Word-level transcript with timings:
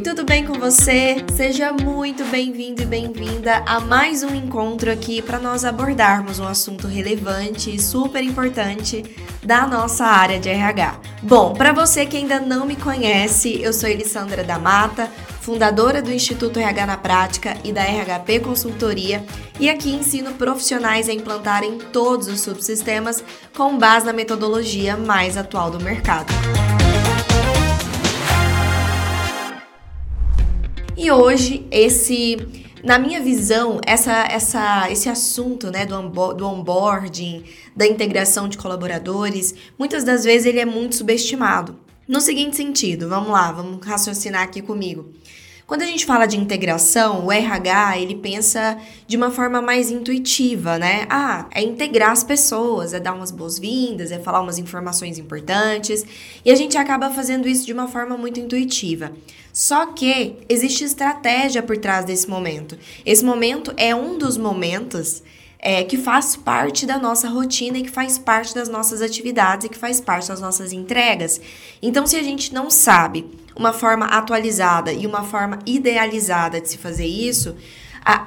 tudo 0.00 0.24
bem 0.24 0.46
com 0.46 0.54
você? 0.54 1.16
Seja 1.36 1.72
muito 1.72 2.24
bem-vindo 2.24 2.82
e 2.82 2.86
bem-vinda 2.86 3.62
a 3.66 3.80
mais 3.80 4.22
um 4.22 4.34
encontro 4.34 4.90
aqui 4.90 5.20
para 5.20 5.38
nós 5.38 5.62
abordarmos 5.62 6.38
um 6.38 6.46
assunto 6.46 6.86
relevante 6.86 7.74
e 7.74 7.78
super 7.78 8.24
importante 8.24 9.04
da 9.42 9.66
nossa 9.66 10.06
área 10.06 10.40
de 10.40 10.48
RH. 10.48 10.98
Bom, 11.22 11.52
para 11.52 11.72
você 11.72 12.06
que 12.06 12.16
ainda 12.16 12.40
não 12.40 12.64
me 12.64 12.76
conhece, 12.76 13.60
eu 13.60 13.74
sou 13.74 13.90
Elissandra 13.90 14.42
da 14.42 14.58
Mata, 14.58 15.06
fundadora 15.40 16.00
do 16.00 16.10
Instituto 16.10 16.58
RH 16.58 16.86
na 16.86 16.96
Prática 16.96 17.56
e 17.62 17.70
da 17.70 17.82
RHP 17.82 18.40
Consultoria, 18.40 19.22
e 19.58 19.68
aqui 19.68 19.90
ensino 19.90 20.32
profissionais 20.32 21.10
a 21.10 21.12
implantarem 21.12 21.76
todos 21.92 22.26
os 22.26 22.40
subsistemas 22.40 23.22
com 23.54 23.76
base 23.76 24.06
na 24.06 24.14
metodologia 24.14 24.96
mais 24.96 25.36
atual 25.36 25.70
do 25.70 25.78
mercado. 25.78 26.32
E 31.02 31.10
hoje 31.10 31.66
esse 31.70 32.36
na 32.84 32.98
minha 32.98 33.22
visão, 33.22 33.80
essa, 33.86 34.24
essa, 34.24 34.90
esse 34.90 35.08
assunto 35.08 35.70
né, 35.70 35.86
do, 35.86 36.34
do 36.34 36.46
onboarding, 36.46 37.42
da 37.74 37.86
integração 37.86 38.46
de 38.46 38.58
colaboradores, 38.58 39.54
muitas 39.78 40.04
das 40.04 40.24
vezes 40.24 40.46
ele 40.46 40.60
é 40.60 40.66
muito 40.66 40.96
subestimado. 40.96 41.74
No 42.06 42.20
seguinte 42.20 42.56
sentido, 42.56 43.08
vamos 43.08 43.30
lá, 43.30 43.50
vamos 43.50 43.82
raciocinar 43.86 44.42
aqui 44.42 44.60
comigo. 44.60 45.10
Quando 45.70 45.82
a 45.82 45.86
gente 45.86 46.04
fala 46.04 46.26
de 46.26 46.36
integração, 46.36 47.24
o 47.24 47.30
RH, 47.30 47.98
ele 47.98 48.16
pensa 48.16 48.76
de 49.06 49.16
uma 49.16 49.30
forma 49.30 49.62
mais 49.62 49.88
intuitiva, 49.88 50.76
né? 50.80 51.06
Ah, 51.08 51.46
é 51.52 51.62
integrar 51.62 52.10
as 52.10 52.24
pessoas, 52.24 52.92
é 52.92 52.98
dar 52.98 53.14
umas 53.14 53.30
boas-vindas, 53.30 54.10
é 54.10 54.18
falar 54.18 54.40
umas 54.40 54.58
informações 54.58 55.16
importantes, 55.16 56.04
e 56.44 56.50
a 56.50 56.56
gente 56.56 56.76
acaba 56.76 57.08
fazendo 57.10 57.46
isso 57.46 57.64
de 57.64 57.72
uma 57.72 57.86
forma 57.86 58.16
muito 58.16 58.40
intuitiva. 58.40 59.12
Só 59.52 59.86
que 59.86 60.38
existe 60.48 60.82
estratégia 60.82 61.62
por 61.62 61.76
trás 61.76 62.04
desse 62.04 62.28
momento. 62.28 62.76
Esse 63.06 63.24
momento 63.24 63.72
é 63.76 63.94
um 63.94 64.18
dos 64.18 64.36
momentos 64.36 65.22
é, 65.60 65.84
que 65.84 65.98
faz 65.98 66.34
parte 66.34 66.86
da 66.86 66.98
nossa 66.98 67.28
rotina 67.28 67.78
e 67.78 67.82
que 67.82 67.90
faz 67.90 68.18
parte 68.18 68.54
das 68.54 68.68
nossas 68.68 69.02
atividades 69.02 69.66
e 69.66 69.68
que 69.68 69.78
faz 69.78 70.00
parte 70.00 70.28
das 70.28 70.40
nossas 70.40 70.72
entregas. 70.72 71.40
Então, 71.82 72.06
se 72.06 72.16
a 72.16 72.22
gente 72.22 72.52
não 72.52 72.70
sabe 72.70 73.26
uma 73.56 73.72
forma 73.72 74.06
atualizada 74.06 74.92
e 74.92 75.06
uma 75.06 75.24
forma 75.24 75.58
idealizada 75.66 76.60
de 76.60 76.68
se 76.68 76.78
fazer 76.78 77.06
isso, 77.06 77.56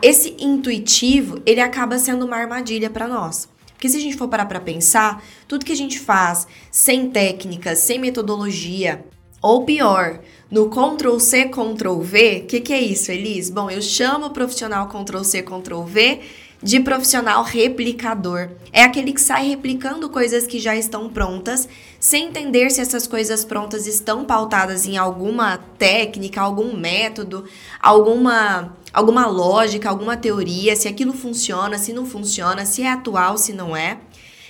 esse 0.01 0.35
intuitivo 0.39 1.41
ele 1.45 1.61
acaba 1.61 1.97
sendo 1.97 2.25
uma 2.25 2.37
armadilha 2.37 2.89
para 2.89 3.07
nós. 3.07 3.49
Porque 3.73 3.89
se 3.89 3.97
a 3.97 3.99
gente 3.99 4.15
for 4.15 4.29
parar 4.29 4.45
para 4.45 4.61
pensar, 4.61 5.21
tudo 5.47 5.65
que 5.65 5.71
a 5.73 5.77
gente 5.77 5.99
faz 5.99 6.47
sem 6.71 7.09
técnica, 7.09 7.75
sem 7.75 7.99
metodologia, 7.99 9.03
ou 9.41 9.65
pior, 9.65 10.21
no 10.49 10.69
Ctrl 10.69 11.19
C, 11.19 11.49
Ctrl 11.49 11.99
V, 11.99 12.43
o 12.43 12.47
que, 12.47 12.61
que 12.61 12.71
é 12.71 12.79
isso, 12.79 13.11
Elis? 13.11 13.49
Bom, 13.49 13.69
eu 13.69 13.81
chamo 13.81 14.27
o 14.27 14.29
profissional 14.29 14.87
Ctrl 14.87 15.23
C, 15.23 15.41
Ctrl 15.41 15.81
V 15.81 16.21
de 16.63 16.79
profissional 16.79 17.43
replicador. 17.43 18.49
É 18.71 18.83
aquele 18.83 19.11
que 19.11 19.19
sai 19.19 19.49
replicando 19.49 20.09
coisas 20.09 20.47
que 20.47 20.59
já 20.59 20.75
estão 20.75 21.09
prontas, 21.09 21.67
sem 21.99 22.27
entender 22.27 22.69
se 22.69 22.79
essas 22.79 23.05
coisas 23.05 23.43
prontas 23.43 23.85
estão 23.85 24.23
pautadas 24.23 24.85
em 24.85 24.97
alguma 24.97 25.57
técnica, 25.77 26.41
algum 26.41 26.75
método, 26.75 27.43
alguma 27.81 28.75
alguma 28.93 29.25
lógica, 29.25 29.89
alguma 29.89 30.15
teoria, 30.15 30.75
se 30.75 30.87
aquilo 30.87 31.13
funciona, 31.13 31.79
se 31.79 31.91
não 31.91 32.05
funciona, 32.05 32.63
se 32.63 32.83
é 32.83 32.91
atual, 32.91 33.37
se 33.37 33.51
não 33.51 33.75
é. 33.75 33.97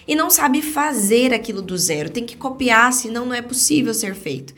E 0.05 0.15
não 0.15 0.29
sabe 0.29 0.61
fazer 0.61 1.33
aquilo 1.33 1.61
do 1.61 1.77
zero, 1.77 2.09
tem 2.09 2.25
que 2.25 2.35
copiar, 2.35 2.91
senão 2.91 3.25
não 3.25 3.33
é 3.33 3.41
possível 3.41 3.93
ser 3.93 4.13
feito. 4.13 4.53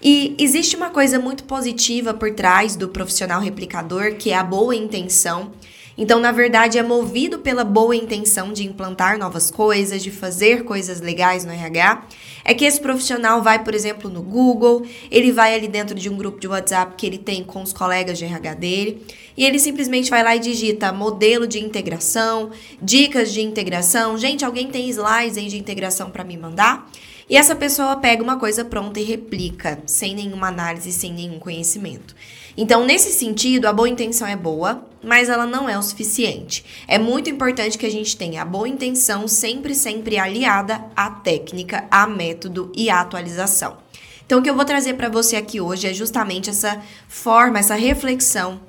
E 0.00 0.36
existe 0.38 0.76
uma 0.76 0.90
coisa 0.90 1.18
muito 1.18 1.44
positiva 1.44 2.14
por 2.14 2.32
trás 2.32 2.76
do 2.76 2.88
profissional 2.88 3.40
replicador, 3.40 4.14
que 4.14 4.30
é 4.30 4.36
a 4.36 4.44
boa 4.44 4.76
intenção. 4.76 5.50
Então, 5.96 6.18
na 6.18 6.32
verdade, 6.32 6.78
é 6.78 6.82
movido 6.82 7.38
pela 7.38 7.62
boa 7.62 7.94
intenção 7.94 8.52
de 8.52 8.66
implantar 8.66 9.18
novas 9.18 9.50
coisas, 9.50 10.02
de 10.02 10.10
fazer 10.10 10.64
coisas 10.64 11.00
legais 11.00 11.44
no 11.44 11.52
RH. 11.52 12.06
É 12.44 12.52
que 12.52 12.64
esse 12.64 12.80
profissional 12.80 13.42
vai, 13.42 13.62
por 13.62 13.74
exemplo, 13.74 14.10
no 14.10 14.20
Google, 14.22 14.84
ele 15.10 15.30
vai 15.30 15.54
ali 15.54 15.68
dentro 15.68 15.94
de 15.94 16.10
um 16.10 16.16
grupo 16.16 16.40
de 16.40 16.48
WhatsApp 16.48 16.94
que 16.96 17.06
ele 17.06 17.18
tem 17.18 17.44
com 17.44 17.62
os 17.62 17.72
colegas 17.72 18.18
de 18.18 18.24
RH 18.24 18.54
dele, 18.54 19.06
e 19.36 19.44
ele 19.44 19.58
simplesmente 19.58 20.10
vai 20.10 20.22
lá 20.22 20.36
e 20.36 20.40
digita 20.40 20.92
modelo 20.92 21.46
de 21.46 21.58
integração, 21.58 22.50
dicas 22.82 23.32
de 23.32 23.40
integração. 23.40 24.18
Gente, 24.18 24.44
alguém 24.44 24.68
tem 24.68 24.88
slides 24.88 25.38
aí 25.38 25.48
de 25.48 25.58
integração 25.58 26.10
para 26.10 26.24
me 26.24 26.36
mandar? 26.36 26.90
E 27.28 27.36
essa 27.36 27.54
pessoa 27.54 27.96
pega 27.96 28.22
uma 28.22 28.38
coisa 28.38 28.64
pronta 28.64 29.00
e 29.00 29.04
replica, 29.04 29.78
sem 29.86 30.14
nenhuma 30.14 30.48
análise, 30.48 30.92
sem 30.92 31.12
nenhum 31.12 31.38
conhecimento. 31.38 32.14
Então, 32.56 32.84
nesse 32.84 33.10
sentido, 33.10 33.66
a 33.66 33.72
boa 33.72 33.88
intenção 33.88 34.28
é 34.28 34.36
boa, 34.36 34.84
mas 35.04 35.28
ela 35.28 35.46
não 35.46 35.68
é 35.68 35.78
o 35.78 35.82
suficiente. 35.82 36.64
É 36.88 36.98
muito 36.98 37.30
importante 37.30 37.78
que 37.78 37.86
a 37.86 37.90
gente 37.90 38.16
tenha 38.16 38.42
a 38.42 38.44
boa 38.44 38.68
intenção 38.68 39.28
sempre, 39.28 39.74
sempre 39.74 40.18
aliada 40.18 40.84
à 40.96 41.10
técnica, 41.10 41.84
a 41.90 42.06
método 42.06 42.72
e 42.74 42.90
à 42.90 43.00
atualização. 43.00 43.76
Então, 44.26 44.38
o 44.38 44.42
que 44.42 44.48
eu 44.48 44.54
vou 44.54 44.64
trazer 44.64 44.94
para 44.94 45.08
você 45.08 45.36
aqui 45.36 45.60
hoje 45.60 45.86
é 45.86 45.92
justamente 45.92 46.48
essa 46.48 46.82
forma, 47.08 47.58
essa 47.58 47.74
reflexão 47.74 48.60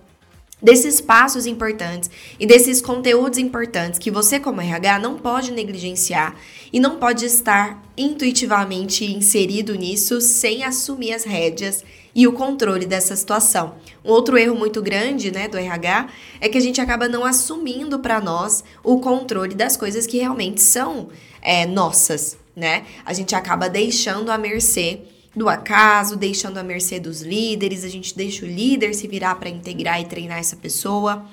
desses 0.62 1.00
passos 1.00 1.46
importantes 1.46 2.10
e 2.40 2.46
desses 2.46 2.82
conteúdos 2.82 3.38
importantes 3.38 4.00
que 4.00 4.12
você, 4.12 4.40
como 4.40 4.62
RH, 4.62 5.00
não 5.00 5.16
pode 5.16 5.52
negligenciar 5.52 6.36
e 6.74 6.80
não 6.80 6.98
pode 6.98 7.26
estar 7.26 7.82
intuitivamente 7.96 9.06
inserido 9.06 9.76
nisso 9.76 10.20
sem 10.20 10.64
assumir 10.64 11.14
as 11.14 11.24
rédeas 11.24 11.84
e 12.16 12.26
o 12.26 12.32
controle 12.32 12.86
dessa 12.86 13.14
situação. 13.14 13.76
Um 14.04 14.10
outro 14.10 14.38
erro 14.38 14.56
muito 14.56 14.82
grande, 14.82 15.30
né, 15.32 15.50
do 15.50 15.58
RH 15.58 16.08
é 16.40 16.48
que 16.48 16.58
a 16.58 16.62
gente 16.62 16.80
acaba 16.80 17.10
não 17.10 17.26
assumindo 17.26 18.00
para 18.00 18.22
nós 18.22 18.64
o 18.82 19.00
controle 19.02 19.54
das 19.54 19.76
coisas 19.76 20.08
que 20.08 20.18
realmente 20.18 20.62
são 20.62 21.10
é, 21.42 21.66
nossas, 21.66 22.38
né? 22.56 22.86
A 23.06 23.12
gente 23.12 23.36
acaba 23.36 23.68
deixando 23.68 24.32
à 24.32 24.38
mercê 24.38 25.02
do 25.36 25.50
acaso, 25.50 26.16
deixando 26.16 26.58
à 26.58 26.64
mercê 26.64 26.98
dos 26.98 27.22
líderes, 27.22 27.84
a 27.84 27.90
gente 27.90 28.16
deixa 28.16 28.46
o 28.46 28.48
líder 28.48 28.94
se 28.94 29.06
virar 29.06 29.36
para 29.36 29.50
integrar 29.50 30.00
e 30.00 30.06
treinar 30.06 30.40
essa 30.40 30.56
pessoa. 30.56 31.26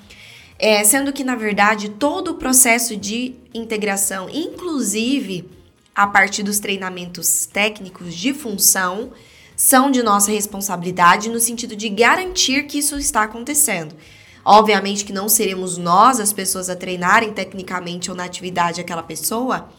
É, 0.59 0.83
sendo 0.83 1.13
que, 1.13 1.23
na 1.23 1.35
verdade, 1.35 1.89
todo 1.89 2.31
o 2.31 2.35
processo 2.35 2.97
de 2.97 3.35
integração, 3.53 4.29
inclusive 4.29 5.49
a 5.95 6.05
partir 6.05 6.43
dos 6.43 6.59
treinamentos 6.59 7.45
técnicos 7.45 8.13
de 8.13 8.33
função, 8.33 9.11
são 9.55 9.91
de 9.91 10.01
nossa 10.01 10.31
responsabilidade 10.31 11.29
no 11.29 11.39
sentido 11.39 11.75
de 11.75 11.89
garantir 11.89 12.65
que 12.67 12.79
isso 12.79 12.97
está 12.97 13.23
acontecendo. 13.23 13.95
Obviamente 14.45 15.05
que 15.05 15.13
não 15.13 15.29
seremos 15.29 15.77
nós 15.77 16.19
as 16.19 16.33
pessoas 16.33 16.69
a 16.69 16.75
treinarem 16.75 17.31
tecnicamente 17.31 18.09
ou 18.09 18.17
na 18.17 18.25
atividade 18.25 18.81
aquela 18.81 19.03
pessoa, 19.03 19.69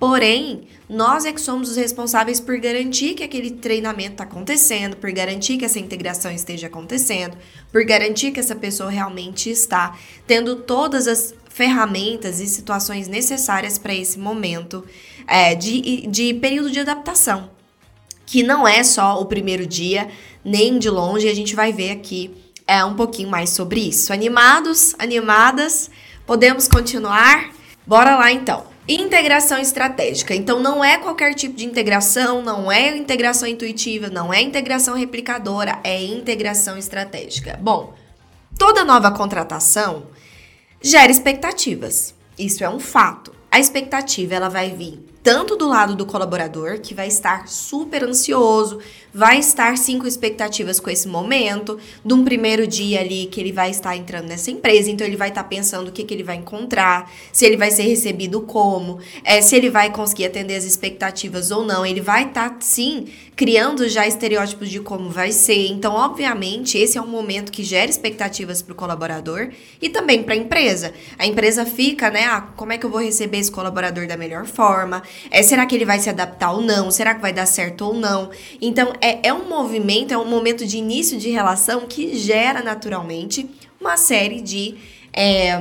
porém, 0.00 0.62
nós 0.88 1.26
é 1.26 1.32
que 1.32 1.40
somos 1.40 1.70
os 1.70 1.76
responsáveis 1.76 2.40
por 2.40 2.58
garantir 2.58 3.14
que 3.14 3.22
aquele 3.22 3.50
treinamento 3.50 4.12
está 4.12 4.24
acontecendo, 4.24 4.96
por 4.96 5.12
garantir 5.12 5.58
que 5.58 5.64
essa 5.64 5.78
integração 5.78 6.30
esteja 6.30 6.68
acontecendo, 6.68 7.36
por 7.70 7.84
garantir 7.84 8.30
que 8.30 8.40
essa 8.40 8.56
pessoa 8.56 8.90
realmente 8.90 9.50
está 9.50 9.96
tendo 10.26 10.56
todas 10.56 11.06
as 11.06 11.34
ferramentas 11.50 12.40
e 12.40 12.46
situações 12.46 13.06
necessárias 13.08 13.78
para 13.78 13.94
esse 13.94 14.18
momento 14.18 14.84
é, 15.26 15.54
de, 15.54 16.06
de 16.06 16.34
período 16.34 16.70
de 16.70 16.80
adaptação 16.80 17.53
que 18.34 18.42
não 18.42 18.66
é 18.66 18.82
só 18.82 19.20
o 19.20 19.26
primeiro 19.26 19.64
dia, 19.64 20.08
nem 20.44 20.76
de 20.76 20.90
longe, 20.90 21.28
a 21.28 21.34
gente 21.34 21.54
vai 21.54 21.72
ver 21.72 21.92
aqui 21.92 22.34
é, 22.66 22.84
um 22.84 22.96
pouquinho 22.96 23.30
mais 23.30 23.50
sobre 23.50 23.78
isso. 23.78 24.12
Animados, 24.12 24.92
animadas, 24.98 25.88
podemos 26.26 26.66
continuar? 26.66 27.52
Bora 27.86 28.16
lá 28.16 28.32
então. 28.32 28.66
Integração 28.88 29.56
estratégica. 29.58 30.34
Então, 30.34 30.58
não 30.58 30.82
é 30.82 30.98
qualquer 30.98 31.34
tipo 31.34 31.54
de 31.54 31.64
integração, 31.64 32.42
não 32.42 32.72
é 32.72 32.96
integração 32.96 33.46
intuitiva, 33.46 34.08
não 34.08 34.34
é 34.34 34.42
integração 34.42 34.96
replicadora, 34.96 35.78
é 35.84 36.02
integração 36.02 36.76
estratégica. 36.76 37.56
Bom, 37.62 37.94
toda 38.58 38.84
nova 38.84 39.12
contratação 39.12 40.08
gera 40.82 41.12
expectativas. 41.12 42.16
Isso 42.36 42.64
é 42.64 42.68
um 42.68 42.80
fato. 42.80 43.32
A 43.48 43.60
expectativa 43.60 44.34
ela 44.34 44.48
vai 44.48 44.70
vir 44.70 45.13
tanto 45.24 45.56
do 45.56 45.66
lado 45.66 45.96
do 45.96 46.04
colaborador, 46.04 46.80
que 46.80 46.92
vai 46.92 47.08
estar 47.08 47.48
super 47.48 48.04
ansioso, 48.04 48.78
vai 49.14 49.38
estar 49.38 49.78
sim 49.78 49.96
com 49.96 50.08
expectativas 50.08 50.80
com 50.80 50.90
esse 50.90 51.06
momento, 51.06 51.78
de 52.04 52.12
um 52.12 52.24
primeiro 52.24 52.66
dia 52.66 53.00
ali 53.00 53.26
que 53.26 53.40
ele 53.40 53.52
vai 53.52 53.70
estar 53.70 53.96
entrando 53.96 54.26
nessa 54.26 54.50
empresa, 54.50 54.90
então 54.90 55.06
ele 55.06 55.16
vai 55.16 55.28
estar 55.28 55.44
pensando 55.44 55.88
o 55.88 55.92
que, 55.92 56.02
que 56.02 56.12
ele 56.12 56.24
vai 56.24 56.36
encontrar, 56.36 57.08
se 57.32 57.46
ele 57.46 57.56
vai 57.56 57.70
ser 57.70 57.84
recebido 57.84 58.40
como, 58.40 58.98
é, 59.22 59.40
se 59.40 59.54
ele 59.54 59.70
vai 59.70 59.92
conseguir 59.92 60.26
atender 60.26 60.56
as 60.56 60.64
expectativas 60.64 61.52
ou 61.52 61.64
não. 61.64 61.86
Ele 61.86 62.00
vai 62.00 62.24
estar 62.24 62.56
sim 62.58 63.06
criando 63.36 63.88
já 63.88 64.06
estereótipos 64.06 64.70
de 64.70 64.80
como 64.80 65.10
vai 65.10 65.32
ser. 65.32 65.66
Então, 65.68 65.94
obviamente, 65.94 66.78
esse 66.78 66.96
é 66.96 67.02
um 67.02 67.06
momento 67.06 67.50
que 67.50 67.62
gera 67.62 67.90
expectativas 67.90 68.62
para 68.62 68.72
o 68.72 68.76
colaborador 68.76 69.50
e 69.80 69.88
também 69.88 70.22
para 70.22 70.34
a 70.34 70.36
empresa. 70.36 70.92
A 71.18 71.26
empresa 71.26 71.66
fica, 71.66 72.10
né? 72.10 72.24
Ah, 72.24 72.40
como 72.56 72.72
é 72.72 72.78
que 72.78 72.86
eu 72.86 72.90
vou 72.90 73.00
receber 73.00 73.38
esse 73.38 73.50
colaborador 73.50 74.06
da 74.06 74.16
melhor 74.16 74.46
forma? 74.46 75.02
É, 75.30 75.42
será 75.42 75.66
que 75.66 75.74
ele 75.74 75.84
vai 75.84 75.98
se 75.98 76.08
adaptar 76.08 76.52
ou 76.52 76.60
não? 76.60 76.90
Será 76.90 77.14
que 77.14 77.20
vai 77.20 77.32
dar 77.32 77.46
certo 77.46 77.82
ou 77.86 77.94
não? 77.94 78.30
Então, 78.60 78.92
é, 79.04 79.28
é 79.28 79.34
um 79.34 79.48
movimento, 79.48 80.12
é 80.12 80.18
um 80.18 80.24
momento 80.24 80.66
de 80.66 80.78
início 80.78 81.18
de 81.18 81.28
relação 81.28 81.82
que 81.86 82.16
gera 82.16 82.62
naturalmente 82.62 83.48
uma 83.80 83.96
série 83.96 84.40
de. 84.40 84.76
É, 85.12 85.60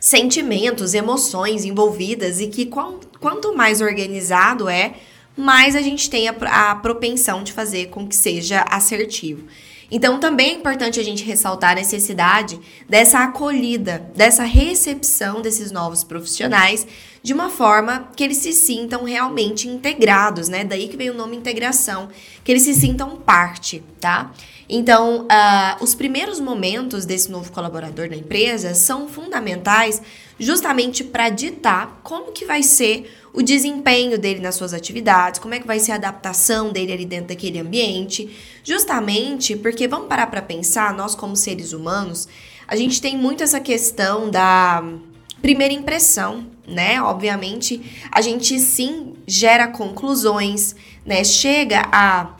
sentimentos, 0.00 0.94
emoções 0.94 1.66
envolvidas 1.66 2.40
e 2.40 2.46
que 2.46 2.64
quanto 2.64 3.54
mais 3.54 3.82
organizado 3.82 4.66
é, 4.66 4.94
mais 5.36 5.76
a 5.76 5.82
gente 5.82 6.08
tem 6.08 6.26
a, 6.26 6.32
a 6.32 6.74
propensão 6.74 7.42
de 7.42 7.52
fazer 7.52 7.88
com 7.88 8.08
que 8.08 8.16
seja 8.16 8.64
assertivo. 8.70 9.44
Então, 9.90 10.20
também 10.20 10.50
é 10.50 10.54
importante 10.54 11.00
a 11.00 11.02
gente 11.02 11.24
ressaltar 11.24 11.72
a 11.72 11.74
necessidade 11.74 12.58
dessa 12.88 13.18
acolhida, 13.18 14.10
dessa 14.14 14.44
recepção 14.44 15.42
desses 15.42 15.72
novos 15.72 16.04
profissionais, 16.04 16.86
de 17.22 17.32
uma 17.34 17.50
forma 17.50 18.08
que 18.16 18.24
eles 18.24 18.38
se 18.38 18.52
sintam 18.52 19.04
realmente 19.04 19.68
integrados, 19.68 20.48
né? 20.48 20.64
Daí 20.64 20.88
que 20.88 20.96
vem 20.96 21.10
o 21.10 21.14
nome 21.14 21.36
integração, 21.36 22.08
que 22.42 22.50
eles 22.50 22.62
se 22.62 22.74
sintam 22.74 23.16
parte, 23.16 23.82
tá? 24.00 24.32
Então, 24.68 25.22
uh, 25.22 25.82
os 25.82 25.94
primeiros 25.94 26.38
momentos 26.38 27.04
desse 27.04 27.30
novo 27.30 27.50
colaborador 27.50 28.08
na 28.08 28.16
empresa 28.16 28.72
são 28.72 29.08
fundamentais 29.08 30.00
justamente 30.38 31.02
para 31.02 31.28
ditar 31.28 32.00
como 32.02 32.32
que 32.32 32.44
vai 32.44 32.62
ser 32.62 33.12
o 33.32 33.42
desempenho 33.42 34.18
dele 34.18 34.40
nas 34.40 34.54
suas 34.54 34.72
atividades, 34.72 35.40
como 35.40 35.54
é 35.54 35.60
que 35.60 35.66
vai 35.66 35.78
ser 35.78 35.92
a 35.92 35.96
adaptação 35.96 36.72
dele 36.72 36.92
ali 36.92 37.04
dentro 37.04 37.28
daquele 37.28 37.58
ambiente, 37.58 38.30
justamente 38.64 39.56
porque 39.56 39.86
vamos 39.86 40.08
parar 40.08 40.28
para 40.28 40.40
pensar, 40.40 40.94
nós 40.94 41.14
como 41.14 41.36
seres 41.36 41.72
humanos, 41.72 42.28
a 42.66 42.76
gente 42.76 43.00
tem 43.00 43.16
muito 43.16 43.42
essa 43.42 43.60
questão 43.60 44.30
da 44.30 44.82
primeira 45.40 45.74
impressão, 45.74 46.46
né? 46.66 47.02
Obviamente, 47.02 48.08
a 48.10 48.20
gente 48.20 48.58
sim 48.58 49.14
gera 49.26 49.68
conclusões, 49.68 50.74
né? 51.04 51.24
Chega 51.24 51.82
a 51.92 52.36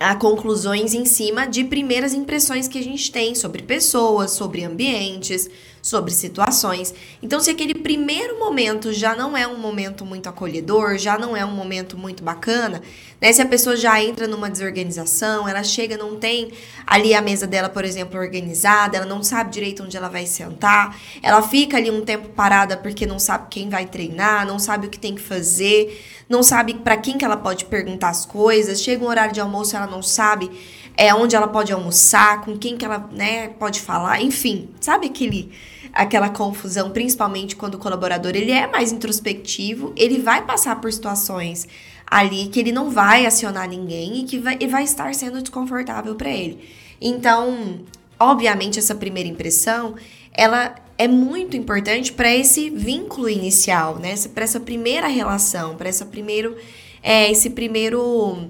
a 0.00 0.14
conclusões 0.14 0.94
em 0.94 1.04
cima 1.04 1.44
de 1.46 1.64
primeiras 1.64 2.14
impressões 2.14 2.68
que 2.68 2.78
a 2.78 2.84
gente 2.84 3.10
tem 3.10 3.34
sobre 3.34 3.62
pessoas, 3.62 4.30
sobre 4.30 4.62
ambientes, 4.62 5.50
sobre 5.82 6.10
situações. 6.10 6.94
Então, 7.22 7.40
se 7.40 7.50
aquele 7.50 7.74
primeiro 7.74 8.38
momento 8.38 8.92
já 8.92 9.14
não 9.14 9.36
é 9.36 9.46
um 9.46 9.58
momento 9.58 10.04
muito 10.04 10.28
acolhedor, 10.28 10.98
já 10.98 11.18
não 11.18 11.36
é 11.36 11.44
um 11.44 11.50
momento 11.50 11.96
muito 11.96 12.22
bacana, 12.22 12.82
né? 13.20 13.32
Se 13.32 13.42
a 13.42 13.46
pessoa 13.46 13.76
já 13.76 14.02
entra 14.02 14.26
numa 14.26 14.50
desorganização, 14.50 15.48
ela 15.48 15.62
chega, 15.64 15.96
não 15.96 16.16
tem 16.16 16.52
ali 16.86 17.14
a 17.14 17.20
mesa 17.20 17.46
dela, 17.46 17.68
por 17.68 17.84
exemplo, 17.84 18.18
organizada, 18.18 18.96
ela 18.96 19.06
não 19.06 19.22
sabe 19.22 19.50
direito 19.50 19.82
onde 19.82 19.96
ela 19.96 20.08
vai 20.08 20.26
sentar, 20.26 20.96
ela 21.22 21.42
fica 21.42 21.76
ali 21.76 21.90
um 21.90 22.04
tempo 22.04 22.28
parada 22.28 22.76
porque 22.76 23.06
não 23.06 23.18
sabe 23.18 23.48
quem 23.50 23.68
vai 23.68 23.86
treinar, 23.86 24.46
não 24.46 24.58
sabe 24.58 24.86
o 24.86 24.90
que 24.90 24.98
tem 24.98 25.14
que 25.14 25.20
fazer, 25.20 26.00
não 26.28 26.42
sabe 26.42 26.74
para 26.74 26.96
quem 26.96 27.18
que 27.18 27.24
ela 27.24 27.36
pode 27.36 27.64
perguntar 27.64 28.10
as 28.10 28.24
coisas, 28.24 28.80
chega 28.80 29.04
um 29.04 29.08
horário 29.08 29.32
de 29.32 29.40
almoço, 29.40 29.76
ela 29.76 29.86
não 29.86 30.02
sabe 30.02 30.50
é 30.98 31.14
onde 31.14 31.36
ela 31.36 31.46
pode 31.46 31.72
almoçar, 31.72 32.40
com 32.40 32.58
quem 32.58 32.76
que 32.76 32.84
ela, 32.84 33.08
né, 33.12 33.50
pode 33.50 33.80
falar, 33.80 34.20
enfim, 34.20 34.68
sabe 34.80 35.06
aquele 35.06 35.52
aquela 35.92 36.28
confusão, 36.28 36.90
principalmente 36.90 37.56
quando 37.56 37.76
o 37.76 37.78
colaborador 37.78 38.32
ele 38.34 38.50
é 38.50 38.66
mais 38.66 38.92
introspectivo, 38.92 39.92
ele 39.96 40.18
vai 40.18 40.44
passar 40.44 40.80
por 40.80 40.92
situações 40.92 41.66
ali 42.06 42.48
que 42.48 42.60
ele 42.60 42.72
não 42.72 42.90
vai 42.90 43.24
acionar 43.24 43.68
ninguém 43.68 44.18
e 44.18 44.24
que 44.24 44.38
vai, 44.38 44.58
e 44.60 44.66
vai 44.66 44.82
estar 44.84 45.14
sendo 45.14 45.40
desconfortável 45.40 46.14
para 46.14 46.30
ele. 46.30 46.58
Então, 47.00 47.80
obviamente 48.18 48.78
essa 48.78 48.94
primeira 48.94 49.28
impressão, 49.28 49.94
ela 50.32 50.74
é 50.98 51.08
muito 51.08 51.56
importante 51.56 52.12
para 52.12 52.34
esse 52.34 52.70
vínculo 52.70 53.28
inicial, 53.28 53.98
né? 53.98 54.14
Para 54.34 54.44
essa 54.44 54.60
primeira 54.60 55.06
relação, 55.06 55.76
para 55.76 55.88
essa 55.88 56.04
primeiro 56.04 56.56
é, 57.02 57.30
esse 57.30 57.50
primeiro 57.50 58.48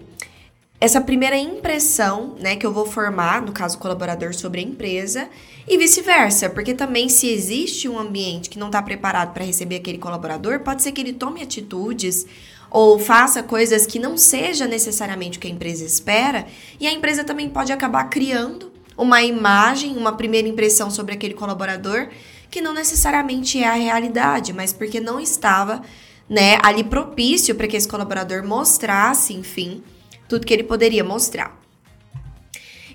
essa 0.81 1.01
primeira 1.01 1.37
impressão, 1.37 2.37
né, 2.39 2.55
que 2.55 2.65
eu 2.65 2.73
vou 2.73 2.87
formar, 2.87 3.43
no 3.43 3.53
caso 3.53 3.79
colaborador, 3.79 4.33
sobre 4.33 4.61
a 4.61 4.65
empresa, 4.65 5.29
e 5.67 5.77
vice-versa, 5.77 6.49
porque 6.49 6.73
também 6.73 7.09
se 7.09 7.29
existe 7.29 7.89
um 7.89 7.99
ambiente 7.99 8.49
que 8.49 8.59
não 8.59 8.69
está 8.69 8.81
preparado 8.81 9.35
para 9.35 9.45
receber 9.45 9.77
aquele 9.77 9.99
colaborador, 9.99 10.61
pode 10.61 10.83
ser 10.83 10.93
que 10.93 11.01
ele 11.01 11.13
tome 11.13 11.43
atitudes 11.43 12.27
ou 12.71 12.99
faça 12.99 13.43
coisas 13.43 13.87
que 13.87 13.99
não 13.99 14.17
seja 14.17 14.67
necessariamente 14.67 15.39
o 15.39 15.41
que 15.41 15.49
a 15.49 15.51
empresa 15.51 15.85
espera, 15.85 16.47
e 16.79 16.87
a 16.87 16.93
empresa 16.93 17.25
também 17.25 17.49
pode 17.49 17.73
acabar 17.73 18.05
criando 18.05 18.71
uma 18.97 19.23
imagem, 19.23 19.97
uma 19.97 20.13
primeira 20.13 20.47
impressão 20.47 20.91
sobre 20.91 21.15
aquele 21.15 21.35
colaborador 21.35 22.09
que 22.51 22.61
não 22.61 22.73
necessariamente 22.73 23.63
é 23.63 23.67
a 23.67 23.75
realidade, 23.75 24.53
mas 24.53 24.73
porque 24.73 25.01
não 25.01 25.19
estava, 25.21 25.83
né, 26.29 26.59
ali 26.63 26.85
propício 26.85 27.55
para 27.55 27.67
que 27.67 27.77
esse 27.77 27.89
colaborador 27.89 28.47
mostrasse, 28.47 29.35
enfim, 29.35 29.83
tudo 30.29 30.47
que 30.47 30.53
ele 30.53 30.65
poderia 30.65 31.03
mostrar. 31.03 31.59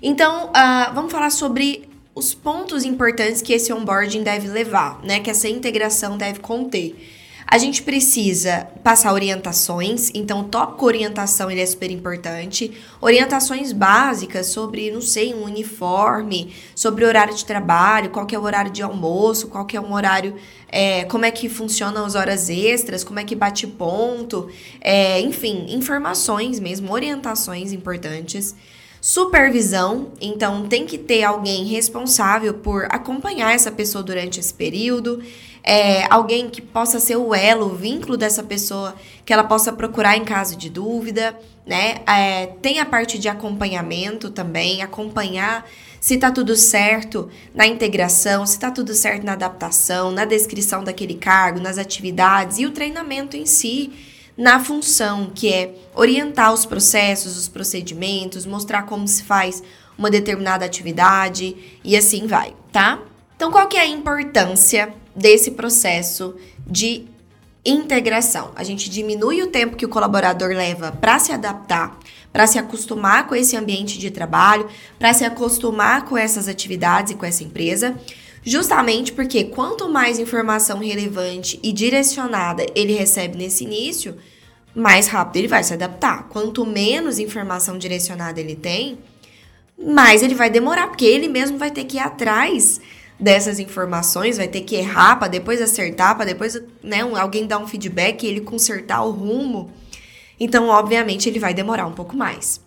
Então, 0.02 0.50
uh, 0.50 0.94
vamos 0.94 1.10
falar 1.10 1.30
sobre 1.30 1.88
os 2.14 2.34
pontos 2.34 2.84
importantes 2.84 3.42
que 3.42 3.52
esse 3.52 3.72
onboarding 3.72 4.22
deve 4.22 4.48
levar, 4.48 5.02
né? 5.02 5.20
Que 5.20 5.30
essa 5.30 5.48
integração 5.48 6.16
deve 6.16 6.40
conter. 6.40 6.94
A 7.54 7.58
gente 7.58 7.84
precisa 7.84 8.66
passar 8.82 9.12
orientações, 9.12 10.10
então 10.12 10.40
o 10.40 10.44
tópico 10.48 10.84
orientação 10.84 11.48
ele 11.48 11.60
é 11.60 11.66
super 11.66 11.88
importante. 11.88 12.72
Orientações 13.00 13.70
básicas 13.70 14.48
sobre, 14.48 14.90
não 14.90 15.00
sei, 15.00 15.32
um 15.32 15.44
uniforme, 15.44 16.52
sobre 16.74 17.04
horário 17.04 17.32
de 17.32 17.44
trabalho, 17.44 18.10
qual 18.10 18.26
que 18.26 18.34
é 18.34 18.38
o 18.40 18.42
horário 18.42 18.72
de 18.72 18.82
almoço, 18.82 19.46
qual 19.46 19.64
que 19.66 19.76
é 19.76 19.80
um 19.80 19.94
horário, 19.94 20.34
é, 20.68 21.04
como 21.04 21.26
é 21.26 21.30
que 21.30 21.48
funcionam 21.48 22.04
as 22.04 22.16
horas 22.16 22.50
extras, 22.50 23.04
como 23.04 23.20
é 23.20 23.24
que 23.24 23.36
bate 23.36 23.68
ponto, 23.68 24.50
é, 24.80 25.20
enfim, 25.20 25.66
informações 25.68 26.58
mesmo, 26.58 26.92
orientações 26.92 27.70
importantes. 27.70 28.56
Supervisão, 29.06 30.12
então 30.18 30.66
tem 30.66 30.86
que 30.86 30.96
ter 30.96 31.24
alguém 31.24 31.66
responsável 31.66 32.54
por 32.54 32.86
acompanhar 32.86 33.54
essa 33.54 33.70
pessoa 33.70 34.02
durante 34.02 34.40
esse 34.40 34.54
período, 34.54 35.22
é, 35.62 36.06
alguém 36.10 36.48
que 36.48 36.62
possa 36.62 36.98
ser 36.98 37.16
o 37.16 37.34
elo, 37.34 37.66
o 37.66 37.74
vínculo 37.74 38.16
dessa 38.16 38.42
pessoa, 38.42 38.94
que 39.22 39.30
ela 39.30 39.44
possa 39.44 39.70
procurar 39.74 40.16
em 40.16 40.24
caso 40.24 40.56
de 40.56 40.70
dúvida, 40.70 41.38
né? 41.66 41.96
É, 42.06 42.46
tem 42.62 42.80
a 42.80 42.86
parte 42.86 43.18
de 43.18 43.28
acompanhamento 43.28 44.30
também, 44.30 44.80
acompanhar 44.80 45.68
se 46.00 46.16
tá 46.16 46.30
tudo 46.30 46.56
certo 46.56 47.28
na 47.54 47.66
integração, 47.66 48.46
se 48.46 48.58
tá 48.58 48.70
tudo 48.70 48.94
certo 48.94 49.22
na 49.22 49.34
adaptação, 49.34 50.12
na 50.12 50.24
descrição 50.24 50.82
daquele 50.82 51.16
cargo, 51.16 51.60
nas 51.60 51.76
atividades 51.76 52.58
e 52.58 52.64
o 52.64 52.70
treinamento 52.70 53.36
em 53.36 53.44
si 53.44 54.13
na 54.36 54.58
função, 54.58 55.30
que 55.34 55.52
é 55.52 55.74
orientar 55.94 56.52
os 56.52 56.66
processos, 56.66 57.36
os 57.36 57.48
procedimentos, 57.48 58.44
mostrar 58.44 58.82
como 58.82 59.06
se 59.06 59.22
faz 59.22 59.62
uma 59.96 60.10
determinada 60.10 60.64
atividade 60.64 61.56
e 61.84 61.96
assim 61.96 62.26
vai, 62.26 62.54
tá? 62.72 63.00
Então, 63.36 63.50
qual 63.50 63.68
que 63.68 63.76
é 63.76 63.82
a 63.82 63.86
importância 63.86 64.92
desse 65.14 65.52
processo 65.52 66.34
de 66.66 67.06
integração? 67.64 68.50
A 68.56 68.64
gente 68.64 68.90
diminui 68.90 69.42
o 69.42 69.48
tempo 69.48 69.76
que 69.76 69.86
o 69.86 69.88
colaborador 69.88 70.48
leva 70.48 70.92
para 70.92 71.18
se 71.18 71.32
adaptar, 71.32 71.98
para 72.32 72.46
se 72.46 72.58
acostumar 72.58 73.28
com 73.28 73.34
esse 73.34 73.56
ambiente 73.56 73.98
de 73.98 74.10
trabalho, 74.10 74.68
para 74.98 75.14
se 75.14 75.24
acostumar 75.24 76.04
com 76.04 76.18
essas 76.18 76.48
atividades 76.48 77.12
e 77.12 77.14
com 77.14 77.24
essa 77.24 77.44
empresa. 77.44 77.94
Justamente 78.44 79.12
porque 79.12 79.44
quanto 79.44 79.88
mais 79.88 80.18
informação 80.18 80.78
relevante 80.78 81.58
e 81.62 81.72
direcionada 81.72 82.66
ele 82.74 82.92
recebe 82.92 83.38
nesse 83.38 83.64
início, 83.64 84.16
mais 84.74 85.06
rápido 85.06 85.36
ele 85.36 85.48
vai 85.48 85.64
se 85.64 85.72
adaptar. 85.72 86.28
Quanto 86.28 86.66
menos 86.66 87.18
informação 87.18 87.78
direcionada 87.78 88.38
ele 88.38 88.54
tem, 88.54 88.98
mais 89.78 90.22
ele 90.22 90.34
vai 90.34 90.50
demorar, 90.50 90.88
porque 90.88 91.06
ele 91.06 91.26
mesmo 91.26 91.56
vai 91.56 91.70
ter 91.70 91.84
que 91.84 91.96
ir 91.96 92.00
atrás 92.00 92.80
dessas 93.18 93.58
informações, 93.58 94.36
vai 94.36 94.48
ter 94.48 94.60
que 94.60 94.76
errar 94.76 95.16
para 95.16 95.28
depois 95.28 95.62
acertar, 95.62 96.16
para 96.16 96.26
depois 96.26 96.60
né, 96.82 97.00
alguém 97.00 97.46
dar 97.46 97.58
um 97.58 97.66
feedback 97.66 98.22
e 98.24 98.26
ele 98.26 98.40
consertar 98.40 99.02
o 99.04 99.10
rumo. 99.10 99.72
Então, 100.38 100.68
obviamente, 100.68 101.28
ele 101.28 101.38
vai 101.38 101.54
demorar 101.54 101.86
um 101.86 101.92
pouco 101.92 102.16
mais. 102.16 102.60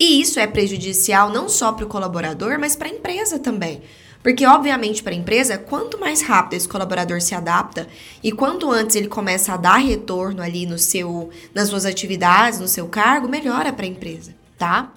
E 0.00 0.20
isso 0.20 0.40
é 0.40 0.46
prejudicial 0.46 1.30
não 1.30 1.48
só 1.48 1.72
para 1.72 1.84
o 1.84 1.88
colaborador, 1.88 2.58
mas 2.58 2.74
para 2.74 2.88
a 2.88 2.90
empresa 2.90 3.38
também. 3.38 3.82
Porque, 4.22 4.46
obviamente, 4.46 5.02
para 5.02 5.12
a 5.12 5.16
empresa, 5.16 5.58
quanto 5.58 5.98
mais 5.98 6.22
rápido 6.22 6.54
esse 6.54 6.68
colaborador 6.68 7.20
se 7.20 7.34
adapta 7.34 7.88
e 8.22 8.30
quanto 8.30 8.70
antes 8.70 8.94
ele 8.94 9.08
começa 9.08 9.52
a 9.52 9.56
dar 9.56 9.78
retorno 9.78 10.40
ali 10.40 10.64
no 10.64 10.78
seu, 10.78 11.30
nas 11.52 11.68
suas 11.68 11.84
atividades, 11.84 12.60
no 12.60 12.68
seu 12.68 12.86
cargo, 12.86 13.28
melhora 13.28 13.72
para 13.72 13.84
a 13.84 13.88
empresa, 13.88 14.34
tá? 14.56 14.92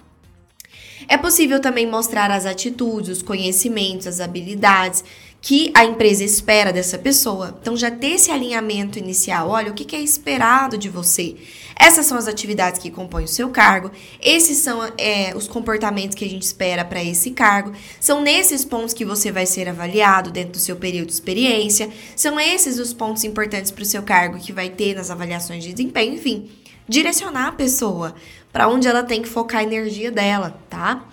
É 1.08 1.18
possível 1.18 1.60
também 1.60 1.88
mostrar 1.88 2.32
as 2.32 2.46
atitudes, 2.46 3.10
os 3.10 3.22
conhecimentos, 3.22 4.08
as 4.08 4.20
habilidades 4.20 5.04
que 5.42 5.72
a 5.76 5.86
empresa 5.86 6.24
espera 6.24 6.74
dessa 6.74 6.98
pessoa. 6.98 7.56
Então, 7.62 7.78
já 7.78 7.92
ter 7.92 8.14
esse 8.14 8.32
alinhamento 8.32 8.98
inicial, 8.98 9.50
olha, 9.50 9.72
o 9.72 9.76
que 9.76 9.96
é 9.96 10.02
esperado 10.02 10.78
de 10.78 10.90
você? 10.90 11.36
Essas 11.78 12.06
são 12.06 12.18
as 12.18 12.28
atividades 12.28 12.80
que 12.80 12.90
compõem 12.90 13.26
o 13.26 13.28
seu 13.28 13.50
cargo, 13.50 13.92
esses 14.22 14.58
são 14.60 14.82
é, 14.98 15.34
os 15.36 15.48
comportamentos 15.48 16.16
que 16.16 16.24
a 16.24 16.30
gente 16.30 16.44
espera 16.44 16.86
para 16.86 17.04
esse 17.04 17.32
cargo, 17.32 17.74
são 18.00 18.22
nesses 18.22 18.64
pontos 18.64 18.94
que 18.94 19.04
você 19.04 19.32
vai 19.32 19.46
ser 19.46 19.68
avaliado 19.68 20.32
dentro 20.32 20.54
do 20.54 20.60
seu 20.60 20.76
período 20.78 21.08
de 21.08 21.14
experiência, 21.14 21.90
são 22.16 22.40
esses 22.40 22.80
os 22.80 22.94
pontos 22.94 23.24
importantes 23.24 23.72
para 23.72 23.84
o 23.84 23.86
seu 23.86 24.04
cargo 24.04 24.40
que 24.40 24.54
vai 24.54 24.70
ter 24.70 24.96
nas 24.96 25.12
avaliações 25.12 25.64
de 25.64 25.74
desempenho, 25.74 26.14
enfim, 26.14 26.50
direcionar 26.88 27.48
a 27.48 27.52
pessoa 27.52 28.16
para 28.54 28.68
onde 28.68 28.88
ela 28.88 29.04
tem 29.04 29.22
que 29.22 29.28
focar 29.28 29.62
a 29.62 29.64
energia 29.64 30.12
dela, 30.12 30.58
tá? 30.70 31.06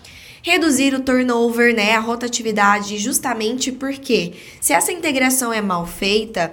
reduzir 0.42 0.92
o 0.92 1.00
turnover, 1.00 1.74
né, 1.74 1.92
a 1.94 2.00
rotatividade, 2.00 2.98
justamente 2.98 3.70
porque 3.70 4.34
se 4.60 4.72
essa 4.72 4.92
integração 4.92 5.52
é 5.52 5.62
mal 5.62 5.86
feita, 5.86 6.52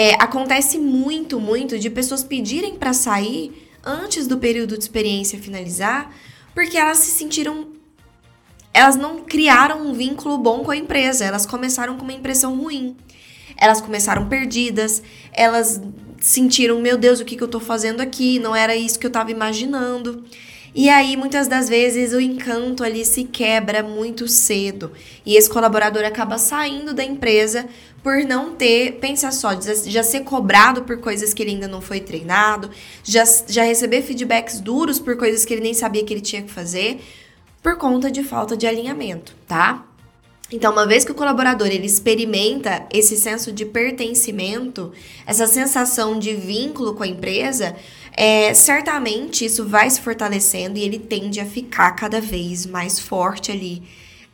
é, 0.00 0.14
acontece 0.14 0.78
muito, 0.78 1.38
muito 1.38 1.78
de 1.78 1.90
pessoas 1.90 2.22
pedirem 2.22 2.76
para 2.76 2.94
sair 2.94 3.68
antes 3.84 4.26
do 4.26 4.38
período 4.38 4.78
de 4.78 4.82
experiência 4.82 5.38
finalizar, 5.38 6.10
porque 6.54 6.78
elas 6.78 6.96
se 6.96 7.10
sentiram 7.10 7.68
elas 8.72 8.96
não 8.96 9.18
criaram 9.18 9.86
um 9.86 9.92
vínculo 9.92 10.38
bom 10.38 10.60
com 10.64 10.70
a 10.70 10.76
empresa, 10.76 11.26
elas 11.26 11.44
começaram 11.44 11.98
com 11.98 12.04
uma 12.04 12.14
impressão 12.14 12.56
ruim. 12.56 12.96
Elas 13.58 13.80
começaram 13.82 14.26
perdidas, 14.26 15.02
elas 15.32 15.82
sentiram, 16.18 16.80
meu 16.80 16.96
Deus, 16.96 17.20
o 17.20 17.24
que, 17.24 17.36
que 17.36 17.42
eu 17.42 17.48
tô 17.48 17.60
fazendo 17.60 18.00
aqui? 18.00 18.38
Não 18.38 18.56
era 18.56 18.74
isso 18.74 18.98
que 18.98 19.06
eu 19.06 19.10
tava 19.10 19.30
imaginando. 19.30 20.24
E 20.74 20.88
aí, 20.88 21.16
muitas 21.16 21.48
das 21.48 21.68
vezes, 21.68 22.12
o 22.12 22.20
encanto 22.20 22.84
ali 22.84 23.04
se 23.04 23.24
quebra 23.24 23.82
muito 23.82 24.28
cedo. 24.28 24.92
E 25.26 25.36
esse 25.36 25.50
colaborador 25.50 26.04
acaba 26.04 26.38
saindo 26.38 26.94
da 26.94 27.02
empresa 27.02 27.66
por 28.02 28.24
não 28.24 28.54
ter, 28.54 28.92
pensa 29.00 29.30
só, 29.30 29.50
já 29.60 30.02
ser 30.02 30.20
cobrado 30.20 30.82
por 30.82 30.98
coisas 30.98 31.34
que 31.34 31.42
ele 31.42 31.50
ainda 31.50 31.68
não 31.68 31.80
foi 31.80 32.00
treinado, 32.00 32.70
já, 33.04 33.24
já 33.46 33.62
receber 33.62 34.02
feedbacks 34.02 34.60
duros 34.60 34.98
por 34.98 35.16
coisas 35.16 35.44
que 35.44 35.52
ele 35.52 35.60
nem 35.60 35.74
sabia 35.74 36.04
que 36.04 36.14
ele 36.14 36.22
tinha 36.22 36.42
que 36.42 36.50
fazer, 36.50 37.00
por 37.62 37.76
conta 37.76 38.10
de 38.10 38.22
falta 38.22 38.56
de 38.56 38.66
alinhamento, 38.66 39.34
tá? 39.46 39.84
Então, 40.52 40.72
uma 40.72 40.86
vez 40.86 41.04
que 41.04 41.12
o 41.12 41.14
colaborador 41.14 41.68
ele 41.68 41.86
experimenta 41.86 42.84
esse 42.92 43.16
senso 43.16 43.52
de 43.52 43.64
pertencimento, 43.64 44.92
essa 45.24 45.46
sensação 45.46 46.18
de 46.18 46.34
vínculo 46.34 46.94
com 46.94 47.04
a 47.04 47.06
empresa, 47.06 47.76
é, 48.12 48.52
certamente 48.54 49.44
isso 49.44 49.66
vai 49.66 49.88
se 49.88 50.00
fortalecendo 50.00 50.78
e 50.78 50.82
ele 50.82 50.98
tende 50.98 51.40
a 51.40 51.46
ficar 51.46 51.92
cada 51.92 52.20
vez 52.20 52.66
mais 52.66 52.98
forte 52.98 53.50
ali 53.50 53.82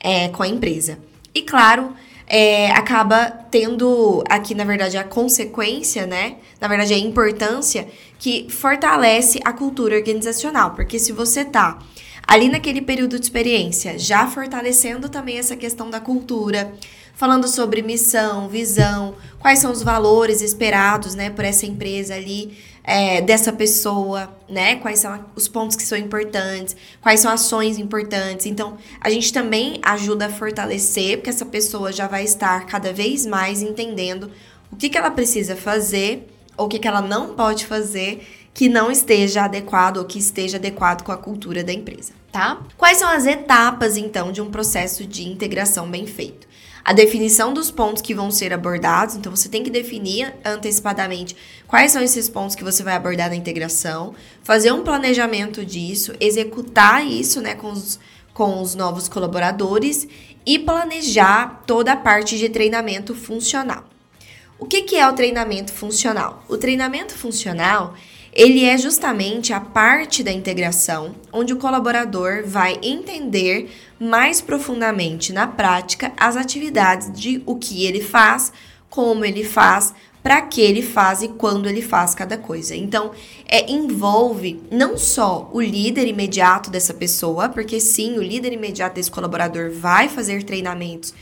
é, 0.00 0.28
com 0.28 0.42
a 0.42 0.48
empresa. 0.48 0.98
E 1.34 1.42
claro, 1.42 1.94
é, 2.26 2.70
acaba 2.72 3.26
tendo 3.50 4.24
aqui, 4.28 4.54
na 4.54 4.64
verdade, 4.64 4.96
a 4.96 5.04
consequência, 5.04 6.06
né? 6.06 6.36
Na 6.60 6.66
verdade, 6.66 6.92
a 6.92 6.98
importância 6.98 7.86
que 8.18 8.48
fortalece 8.50 9.40
a 9.44 9.52
cultura 9.52 9.96
organizacional. 9.96 10.72
Porque 10.72 10.98
se 10.98 11.12
você 11.12 11.44
tá 11.44 11.78
ali 12.26 12.48
naquele 12.48 12.82
período 12.82 13.18
de 13.18 13.24
experiência, 13.24 13.98
já 13.98 14.26
fortalecendo 14.26 15.08
também 15.08 15.38
essa 15.38 15.56
questão 15.56 15.88
da 15.88 16.00
cultura, 16.00 16.72
falando 17.16 17.48
sobre 17.48 17.80
missão, 17.80 18.46
visão, 18.46 19.14
quais 19.40 19.58
são 19.58 19.72
os 19.72 19.82
valores 19.82 20.42
esperados, 20.42 21.14
né, 21.14 21.30
por 21.30 21.44
essa 21.44 21.64
empresa 21.64 22.14
ali, 22.14 22.56
é, 22.84 23.20
dessa 23.22 23.52
pessoa, 23.52 24.30
né, 24.48 24.76
quais 24.76 25.00
são 25.00 25.24
os 25.34 25.48
pontos 25.48 25.76
que 25.76 25.82
são 25.82 25.98
importantes, 25.98 26.76
quais 27.00 27.20
são 27.20 27.32
ações 27.32 27.78
importantes. 27.78 28.46
Então, 28.46 28.76
a 29.00 29.10
gente 29.10 29.32
também 29.32 29.80
ajuda 29.82 30.26
a 30.26 30.30
fortalecer, 30.30 31.16
porque 31.16 31.30
essa 31.30 31.46
pessoa 31.46 31.90
já 31.90 32.06
vai 32.06 32.22
estar 32.22 32.66
cada 32.66 32.92
vez 32.92 33.24
mais 33.24 33.62
entendendo 33.62 34.30
o 34.70 34.76
que, 34.76 34.90
que 34.90 34.98
ela 34.98 35.10
precisa 35.10 35.56
fazer 35.56 36.28
ou 36.56 36.66
o 36.66 36.68
que, 36.68 36.78
que 36.78 36.86
ela 36.86 37.00
não 37.00 37.34
pode 37.34 37.64
fazer 37.66 38.26
que 38.52 38.68
não 38.68 38.90
esteja 38.90 39.44
adequado 39.44 39.98
ou 39.98 40.04
que 40.04 40.18
esteja 40.18 40.56
adequado 40.56 41.02
com 41.02 41.12
a 41.12 41.16
cultura 41.16 41.62
da 41.62 41.72
empresa, 41.72 42.12
tá? 42.32 42.58
Quais 42.76 42.96
são 42.96 43.08
as 43.08 43.26
etapas, 43.26 43.98
então, 43.98 44.32
de 44.32 44.40
um 44.40 44.50
processo 44.50 45.04
de 45.04 45.28
integração 45.28 45.90
bem 45.90 46.06
feito? 46.06 46.45
A 46.86 46.92
definição 46.92 47.52
dos 47.52 47.68
pontos 47.68 48.00
que 48.00 48.14
vão 48.14 48.30
ser 48.30 48.52
abordados, 48.52 49.16
então 49.16 49.34
você 49.34 49.48
tem 49.48 49.64
que 49.64 49.70
definir 49.70 50.32
antecipadamente 50.44 51.36
quais 51.66 51.90
são 51.90 52.00
esses 52.00 52.28
pontos 52.28 52.54
que 52.54 52.62
você 52.62 52.84
vai 52.84 52.94
abordar 52.94 53.28
na 53.28 53.34
integração, 53.34 54.14
fazer 54.44 54.70
um 54.70 54.84
planejamento 54.84 55.66
disso, 55.66 56.14
executar 56.20 57.04
isso, 57.04 57.40
né, 57.40 57.56
com 57.56 57.72
os, 57.72 57.98
com 58.32 58.62
os 58.62 58.76
novos 58.76 59.08
colaboradores 59.08 60.06
e 60.46 60.60
planejar 60.60 61.64
toda 61.66 61.94
a 61.94 61.96
parte 61.96 62.38
de 62.38 62.48
treinamento 62.48 63.16
funcional. 63.16 63.84
O 64.56 64.64
que, 64.64 64.82
que 64.82 64.94
é 64.94 65.08
o 65.08 65.12
treinamento 65.12 65.72
funcional? 65.72 66.44
O 66.48 66.56
treinamento 66.56 67.14
funcional 67.14 67.96
ele 68.36 68.66
é 68.66 68.76
justamente 68.76 69.54
a 69.54 69.60
parte 69.60 70.22
da 70.22 70.30
integração 70.30 71.14
onde 71.32 71.54
o 71.54 71.56
colaborador 71.56 72.42
vai 72.44 72.78
entender 72.82 73.70
mais 73.98 74.42
profundamente 74.42 75.32
na 75.32 75.46
prática 75.46 76.12
as 76.18 76.36
atividades 76.36 77.10
de 77.18 77.42
o 77.46 77.56
que 77.56 77.86
ele 77.86 78.02
faz, 78.02 78.52
como 78.90 79.24
ele 79.24 79.42
faz, 79.42 79.94
para 80.22 80.42
que 80.42 80.60
ele 80.60 80.82
faz 80.82 81.22
e 81.22 81.28
quando 81.28 81.66
ele 81.66 81.80
faz 81.80 82.14
cada 82.14 82.36
coisa. 82.36 82.76
Então, 82.76 83.12
é, 83.48 83.72
envolve 83.72 84.60
não 84.70 84.98
só 84.98 85.48
o 85.50 85.58
líder 85.58 86.06
imediato 86.06 86.68
dessa 86.68 86.92
pessoa, 86.92 87.48
porque 87.48 87.80
sim, 87.80 88.18
o 88.18 88.22
líder 88.22 88.52
imediato 88.52 88.96
desse 88.96 89.10
colaborador 89.10 89.70
vai 89.70 90.10
fazer 90.10 90.42
treinamentos 90.42 91.14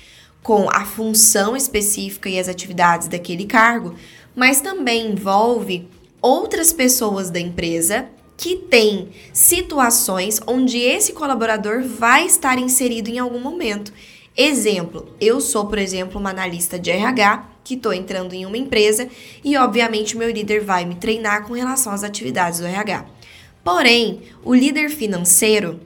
com 0.43 0.69
a 0.69 0.85
função 0.85 1.57
específica 1.57 2.29
e 2.29 2.41
as 2.41 2.49
atividades 2.49 3.07
daquele 3.07 3.45
cargo, 3.45 3.95
mas 4.35 4.61
também 4.61 5.13
envolve 5.13 5.87
outras 6.25 6.73
pessoas 6.73 7.29
da 7.29 7.39
empresa 7.39 8.07
que 8.35 8.57
têm 8.57 9.11
situações 9.31 10.41
onde 10.47 10.79
esse 10.79 11.13
colaborador 11.13 11.83
vai 11.83 12.25
estar 12.25 12.59
inserido 12.59 13.11
em 13.11 13.19
algum 13.19 13.39
momento. 13.39 13.93
Exemplo, 14.35 15.15
eu 15.21 15.39
sou, 15.39 15.67
por 15.67 15.77
exemplo, 15.77 16.19
uma 16.19 16.31
analista 16.31 16.79
de 16.79 16.91
RH 16.91 17.47
que 17.63 17.75
estou 17.75 17.93
entrando 17.93 18.33
em 18.33 18.47
uma 18.47 18.57
empresa 18.57 19.07
e, 19.45 19.55
obviamente, 19.59 20.17
meu 20.17 20.31
líder 20.31 20.65
vai 20.65 20.87
me 20.87 20.95
treinar 20.95 21.47
com 21.47 21.53
relação 21.53 21.93
às 21.93 22.03
atividades 22.03 22.59
do 22.59 22.67
RH. 22.67 23.05
Porém, 23.63 24.23
o 24.43 24.55
líder 24.55 24.89
financeiro, 24.89 25.79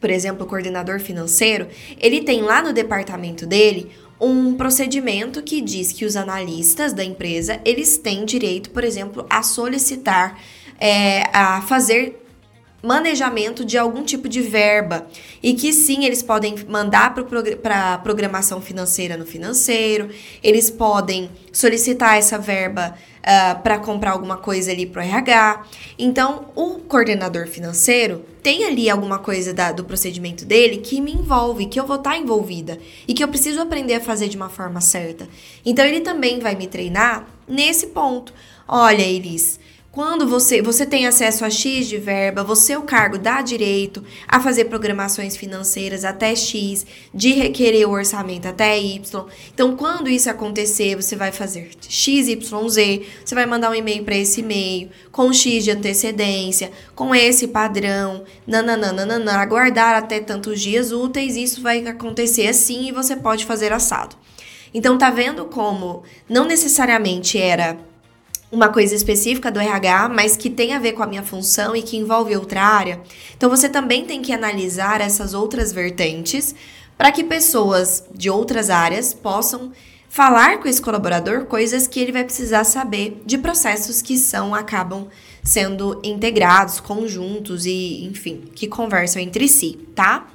por 0.00 0.08
exemplo, 0.08 0.46
o 0.46 0.48
coordenador 0.48 1.00
financeiro, 1.00 1.68
ele 1.98 2.22
tem 2.22 2.40
lá 2.40 2.62
no 2.62 2.72
departamento 2.72 3.44
dele 3.44 3.90
um 4.20 4.54
procedimento 4.54 5.42
que 5.42 5.60
diz 5.60 5.92
que 5.92 6.04
os 6.04 6.14
analistas 6.16 6.92
da 6.92 7.02
empresa 7.02 7.60
eles 7.64 7.96
têm 7.96 8.24
direito, 8.24 8.70
por 8.70 8.84
exemplo, 8.84 9.26
a 9.30 9.42
solicitar, 9.42 10.38
é, 10.78 11.24
a 11.32 11.62
fazer 11.62 12.20
manejamento 12.82 13.64
de 13.64 13.76
algum 13.76 14.02
tipo 14.02 14.28
de 14.28 14.40
verba. 14.40 15.06
E 15.42 15.54
que 15.54 15.72
sim 15.72 16.04
eles 16.04 16.22
podem 16.22 16.54
mandar 16.68 17.14
para 17.14 17.94
a 17.94 17.98
programação 17.98 18.60
financeira 18.60 19.16
no 19.16 19.26
financeiro, 19.26 20.10
eles 20.42 20.70
podem 20.70 21.30
solicitar 21.52 22.16
essa 22.16 22.38
verba 22.38 22.94
uh, 23.20 23.50
ah, 23.50 23.54
para 23.54 23.78
comprar 23.78 24.12
alguma 24.12 24.36
coisa 24.36 24.70
ali 24.70 24.86
para 24.86 25.02
o 25.02 25.04
RH. 25.04 25.62
Então, 25.98 26.46
o 26.54 26.80
coordenador 26.80 27.46
financeiro 27.46 28.24
tem 28.42 28.64
ali 28.64 28.88
alguma 28.88 29.18
coisa 29.18 29.52
da, 29.52 29.72
do 29.72 29.84
procedimento 29.84 30.44
dele 30.44 30.78
que 30.78 31.00
me 31.00 31.12
envolve, 31.12 31.66
que 31.66 31.78
eu 31.78 31.86
vou 31.86 31.96
estar 31.96 32.10
tá 32.10 32.18
envolvida 32.18 32.78
e 33.06 33.14
que 33.14 33.22
eu 33.22 33.28
preciso 33.28 33.60
aprender 33.60 33.94
a 33.94 34.00
fazer 34.00 34.28
de 34.28 34.36
uma 34.36 34.48
forma 34.48 34.80
certa. 34.80 35.28
Então, 35.64 35.84
ele 35.84 36.00
também 36.00 36.40
vai 36.40 36.54
me 36.54 36.66
treinar 36.66 37.26
nesse 37.46 37.88
ponto. 37.88 38.32
Olha, 38.66 39.02
Elis, 39.02 39.58
quando 39.92 40.28
você, 40.28 40.62
você 40.62 40.86
tem 40.86 41.08
acesso 41.08 41.44
a 41.44 41.50
X 41.50 41.88
de 41.88 41.98
verba, 41.98 42.44
você 42.44 42.76
o 42.76 42.82
cargo 42.82 43.18
dá 43.18 43.42
direito 43.42 44.04
a 44.28 44.38
fazer 44.38 44.66
programações 44.66 45.36
financeiras 45.36 46.04
até 46.04 46.36
X, 46.36 46.86
de 47.12 47.32
requerer 47.32 47.88
o 47.88 47.92
orçamento 47.92 48.46
até 48.46 48.78
Y. 48.78 49.26
Então, 49.52 49.76
quando 49.76 50.08
isso 50.08 50.30
acontecer, 50.30 50.94
você 50.94 51.16
vai 51.16 51.32
fazer 51.32 51.70
X, 51.88 52.28
Y, 52.28 52.68
Z, 52.68 53.02
você 53.24 53.34
vai 53.34 53.46
mandar 53.46 53.70
um 53.70 53.74
e-mail 53.74 54.04
para 54.04 54.16
esse 54.16 54.40
e-mail 54.40 54.90
com 55.10 55.32
X 55.32 55.64
de 55.64 55.72
antecedência, 55.72 56.70
com 56.94 57.12
esse 57.12 57.48
padrão, 57.48 58.22
nananana, 58.46 59.38
aguardar 59.38 59.96
até 59.96 60.20
tantos 60.20 60.60
dias 60.60 60.92
úteis, 60.92 61.36
isso 61.36 61.60
vai 61.60 61.84
acontecer 61.84 62.46
assim 62.46 62.86
e 62.86 62.92
você 62.92 63.16
pode 63.16 63.44
fazer 63.44 63.72
assado. 63.72 64.14
Então, 64.72 64.96
tá 64.96 65.10
vendo 65.10 65.46
como 65.46 66.04
não 66.28 66.44
necessariamente 66.44 67.36
era 67.36 67.89
uma 68.50 68.68
coisa 68.68 68.94
específica 68.94 69.50
do 69.50 69.60
RH, 69.60 70.08
mas 70.08 70.36
que 70.36 70.50
tem 70.50 70.74
a 70.74 70.78
ver 70.78 70.92
com 70.92 71.02
a 71.02 71.06
minha 71.06 71.22
função 71.22 71.76
e 71.76 71.82
que 71.82 71.96
envolve 71.96 72.36
outra 72.36 72.62
área. 72.62 73.00
Então 73.36 73.48
você 73.48 73.68
também 73.68 74.04
tem 74.04 74.20
que 74.20 74.32
analisar 74.32 75.00
essas 75.00 75.34
outras 75.34 75.72
vertentes 75.72 76.54
para 76.98 77.12
que 77.12 77.24
pessoas 77.24 78.04
de 78.14 78.28
outras 78.28 78.68
áreas 78.68 79.14
possam 79.14 79.72
falar 80.08 80.58
com 80.58 80.68
esse 80.68 80.82
colaborador 80.82 81.46
coisas 81.46 81.86
que 81.86 82.00
ele 82.00 82.12
vai 82.12 82.24
precisar 82.24 82.64
saber 82.64 83.22
de 83.24 83.38
processos 83.38 84.02
que 84.02 84.18
são 84.18 84.54
acabam 84.54 85.06
sendo 85.42 86.00
integrados, 86.02 86.80
conjuntos 86.80 87.64
e, 87.64 88.04
enfim, 88.04 88.42
que 88.54 88.66
conversam 88.66 89.22
entre 89.22 89.48
si, 89.48 89.78
tá? 89.94 90.26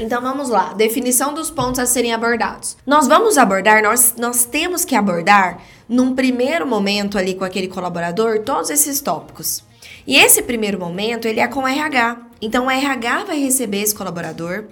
Então 0.00 0.20
vamos 0.20 0.50
lá, 0.50 0.74
definição 0.74 1.32
dos 1.32 1.50
pontos 1.50 1.78
a 1.80 1.86
serem 1.86 2.12
abordados. 2.12 2.76
Nós 2.86 3.08
vamos 3.08 3.38
abordar, 3.38 3.82
nós, 3.82 4.14
nós 4.18 4.44
temos 4.44 4.84
que 4.84 4.94
abordar 4.94 5.62
num 5.88 6.14
primeiro 6.14 6.66
momento 6.66 7.16
ali 7.16 7.34
com 7.34 7.44
aquele 7.44 7.66
colaborador 7.66 8.40
todos 8.40 8.68
esses 8.68 9.00
tópicos. 9.00 9.64
E 10.06 10.16
esse 10.16 10.42
primeiro 10.42 10.78
momento 10.78 11.26
ele 11.26 11.40
é 11.40 11.48
com 11.48 11.60
o 11.60 11.66
RH. 11.66 12.18
Então 12.42 12.66
o 12.66 12.70
RH 12.70 13.24
vai 13.24 13.38
receber 13.40 13.80
esse 13.80 13.94
colaborador 13.94 14.64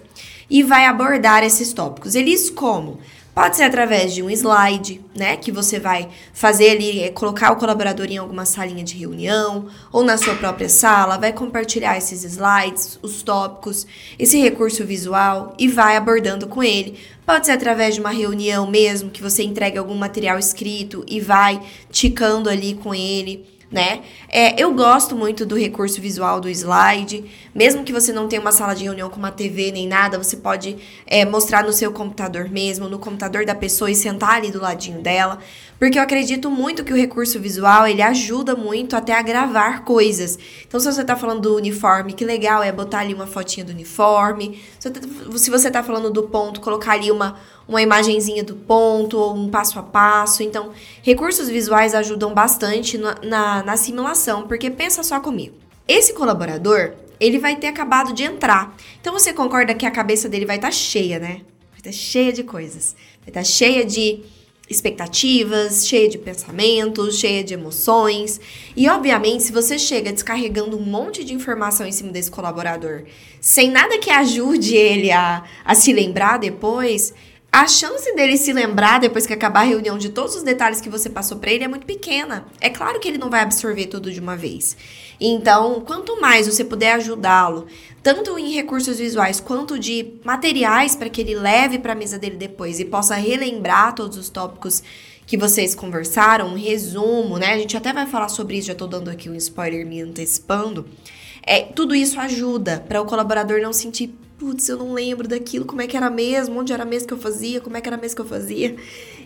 e 0.51 0.63
vai 0.63 0.85
abordar 0.85 1.43
esses 1.43 1.73
tópicos. 1.73 2.15
Eles 2.15 2.51
como? 2.51 3.01
Pode 3.35 3.57
ser 3.57 3.65
através 3.65 4.15
de 4.15 4.23
um 4.23 4.31
slide, 4.31 5.01
né? 5.13 5.37
Que 5.37 5.51
você 5.51 5.81
vai 5.81 6.09
fazer 6.33 6.71
ali, 6.71 7.01
é, 7.01 7.11
colocar 7.11 7.51
o 7.51 7.57
colaborador 7.57 8.07
em 8.07 8.17
alguma 8.17 8.45
salinha 8.45 8.85
de 8.85 8.97
reunião 8.97 9.67
ou 9.91 10.05
na 10.05 10.17
sua 10.17 10.37
própria 10.37 10.69
sala, 10.69 11.19
vai 11.19 11.33
compartilhar 11.33 11.99
esses 11.99 12.23
slides, 12.23 12.97
os 13.03 13.23
tópicos, 13.23 13.89
esse 14.17 14.41
recurso 14.41 14.85
visual 14.85 15.53
e 15.59 15.67
vai 15.67 15.97
abordando 15.97 16.47
com 16.47 16.63
ele. 16.63 16.97
Pode 17.27 17.47
ser 17.47 17.53
através 17.53 17.97
de 17.97 18.01
uma 18.01 18.11
reunião 18.11 18.71
mesmo, 18.71 19.11
que 19.11 19.23
você 19.23 19.43
entregue 19.43 19.79
algum 19.79 19.97
material 19.97 20.39
escrito 20.39 21.05
e 21.09 21.19
vai 21.19 21.61
ticando 21.91 22.49
ali 22.49 22.75
com 22.75 22.95
ele 22.95 23.54
né? 23.75 24.03
É, 24.29 24.61
eu 24.61 24.73
gosto 24.73 25.17
muito 25.17 25.45
do 25.45 25.59
recurso 25.59 26.01
visual 26.01 26.41
do 26.41 26.49
slide. 26.49 27.25
Mesmo 27.53 27.83
que 27.83 27.93
você 27.93 28.13
não 28.13 28.29
tenha 28.29 28.41
uma 28.41 28.53
sala 28.53 28.73
de 28.73 28.85
reunião 28.85 29.11
com 29.11 29.19
uma 29.19 29.33
TV 29.33 29.73
nem 29.73 29.89
nada, 29.89 30.17
você 30.17 30.37
pode 30.37 30.77
é, 31.07 31.25
mostrar 31.25 31.65
no 31.65 31.73
seu 31.73 31.93
computador 31.93 32.49
mesmo, 32.49 32.89
no 32.89 33.01
computador 33.01 33.45
da 33.45 33.55
pessoa 33.55 33.91
e 33.91 33.95
sentar 33.95 34.37
ali 34.37 34.53
do 34.53 34.61
ladinho 34.61 35.01
dela. 35.01 35.41
Porque 35.85 35.99
eu 35.99 36.03
acredito 36.03 36.51
muito 36.51 36.83
que 36.83 36.95
o 36.95 36.97
recurso 36.97 37.39
visual, 37.39 37.87
ele 37.87 38.01
ajuda 38.01 38.57
muito 38.57 38.97
até 38.97 39.13
a 39.13 39.21
gravar 39.21 39.85
coisas. 39.85 40.39
Então, 40.67 40.81
se 40.81 40.91
você 40.91 41.03
está 41.03 41.15
falando 41.15 41.43
do 41.43 41.57
uniforme, 41.57 42.15
que 42.15 42.25
legal 42.25 42.63
é 42.63 42.73
botar 42.73 43.01
ali 43.01 43.13
uma 43.13 43.27
fotinha 43.27 43.67
do 43.67 43.73
uniforme. 43.73 44.63
Se 45.37 45.51
você 45.51 45.67
está 45.67 45.83
falando 45.83 46.11
do 46.11 46.23
ponto, 46.23 46.63
colocar 46.63 46.93
ali 46.93 47.11
uma, 47.11 47.39
uma 47.69 47.83
imagenzinha 47.83 48.43
do 48.43 48.57
ponto 48.57 49.19
ou 49.19 49.37
um 49.37 49.51
passo 49.51 49.79
a 49.79 49.83
passo. 49.83 50.43
Então, 50.43 50.71
recursos 51.03 51.51
visuais 51.51 51.95
ajudam 51.95 52.33
bastante 52.33 52.97
na, 52.97 53.17
na, 53.23 53.63
na 53.63 53.77
simulação, 53.77 54.49
porque 54.49 54.71
pensa 54.71 55.03
só 55.03 55.21
comigo. 55.21 55.55
Esse 55.87 56.15
colaborador, 56.15 56.93
ele 57.21 57.39
vai 57.39 57.57
ter 57.57 57.67
acabado 57.67 58.15
de 58.15 58.23
entrar. 58.23 58.75
Então, 59.03 59.13
você 59.13 59.35
concorda 59.35 59.75
que 59.75 59.85
a 59.85 59.91
cabeça 59.91 60.31
dele 60.31 60.47
vai 60.47 60.57
estar 60.57 60.69
tá 60.69 60.73
cheia, 60.73 61.19
né? 61.19 61.43
Vai 61.73 61.81
estar 61.81 61.91
tá 61.91 61.93
cheia 61.93 62.33
de 62.33 62.43
coisas. 62.43 62.97
Vai 63.21 63.29
estar 63.29 63.41
tá 63.41 63.45
cheia 63.45 63.85
de 63.85 64.23
expectativas, 64.75 65.87
cheia 65.87 66.09
de 66.09 66.19
pensamentos, 66.19 67.19
cheia 67.19 67.43
de 67.43 67.55
emoções. 67.55 68.41
E 68.77 68.89
obviamente, 68.89 69.45
se 69.45 69.53
você 69.53 69.79
chega 69.79 70.13
descarregando 70.13 70.77
um 70.77 70.83
monte 70.83 71.25
de 71.25 71.33
informação 71.35 71.87
em 71.87 71.93
cima 71.93 72.11
desse 72.11 72.31
colaborador, 72.31 73.05
sem 73.41 73.71
nada 73.71 73.99
que 73.99 74.11
ajude 74.11 74.75
ele 74.75 75.11
a, 75.11 75.45
a 75.65 75.75
se 75.75 75.93
lembrar 75.93 76.39
depois, 76.39 77.15
a 77.55 77.69
chance 77.69 78.13
dele 78.17 78.37
se 78.37 78.53
lembrar 78.53 78.99
depois 78.99 79.29
que 79.29 79.33
acabar 79.33 79.61
a 79.61 79.69
reunião 79.69 79.97
de 79.97 80.09
todos 80.09 80.35
os 80.35 80.43
detalhes 80.43 80.81
que 80.81 80.89
você 80.89 81.09
passou 81.09 81.39
para 81.39 81.53
ele 81.53 81.63
é 81.63 81.69
muito 81.69 81.87
pequena. 81.87 82.45
É 82.61 82.69
claro 82.69 82.99
que 82.99 83.07
ele 83.07 83.17
não 83.17 83.31
vai 83.31 83.43
absorver 83.43 83.87
tudo 83.87 84.11
de 84.11 84.19
uma 84.19 84.37
vez. 84.37 84.77
Então, 85.21 85.81
quanto 85.83 86.21
mais 86.21 86.49
você 86.49 86.65
puder 86.65 86.95
ajudá-lo, 86.95 87.69
tanto 88.03 88.37
em 88.37 88.53
recursos 88.53 88.99
visuais 88.99 89.39
quanto 89.39 89.79
de 89.79 90.15
materiais 90.25 90.97
para 90.97 91.09
que 91.09 91.21
ele 91.21 91.37
leve 91.37 91.79
para 91.79 91.93
a 91.93 91.97
mesa 91.97 92.19
dele 92.19 92.35
depois 92.35 92.81
e 92.81 92.85
possa 92.85 93.15
relembrar 93.15 93.95
todos 93.95 94.19
os 94.19 94.29
tópicos 94.29 94.83
que 95.25 95.37
vocês 95.37 95.77
conversaram, 95.77 96.49
um 96.49 96.57
resumo, 96.57 97.39
né? 97.39 97.53
A 97.53 97.59
gente 97.59 97.77
até 97.77 97.93
vai 97.93 98.07
falar 98.07 98.31
sobre 98.31 98.59
isso, 98.59 98.67
já 98.67 98.75
tô 98.75 98.89
dando 98.89 99.11
aqui 99.11 99.31
um 99.31 99.35
spoiler 99.37 99.87
me 99.87 100.03
antecipando. 100.03 100.85
É, 101.47 101.61
tudo 101.63 101.95
isso 101.95 102.19
ajuda 102.19 102.85
para 102.89 103.01
o 103.01 103.05
colaborador 103.05 103.61
não 103.61 103.73
sentir 103.73 104.13
putz, 104.45 104.69
eu 104.69 104.77
não 104.77 104.93
lembro 104.93 105.27
daquilo, 105.27 105.65
como 105.65 105.81
é 105.81 105.87
que 105.87 105.97
era 105.97 106.11
mesmo, 106.11 106.61
onde 106.61 106.71
era 106.71 106.85
mesmo 106.85 107.09
que 107.09 107.15
eu 107.15 107.19
fazia, 107.19 107.63
como 107.63 107.79
é 107.79 107.81
que 107.81 107.89
era 107.89 107.97
mesmo 107.97 108.17
que 108.17 108.21
eu 108.21 108.27
fazia. 108.27 108.77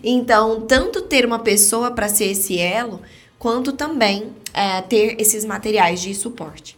Então, 0.01 0.61
tanto 0.61 1.01
ter 1.01 1.25
uma 1.25 1.39
pessoa 1.39 1.91
para 1.91 2.07
ser 2.07 2.27
esse 2.27 2.57
elo, 2.57 3.01
quanto 3.37 3.73
também 3.73 4.31
é, 4.53 4.81
ter 4.81 5.19
esses 5.19 5.43
materiais 5.43 5.99
de 6.01 6.15
suporte. 6.15 6.77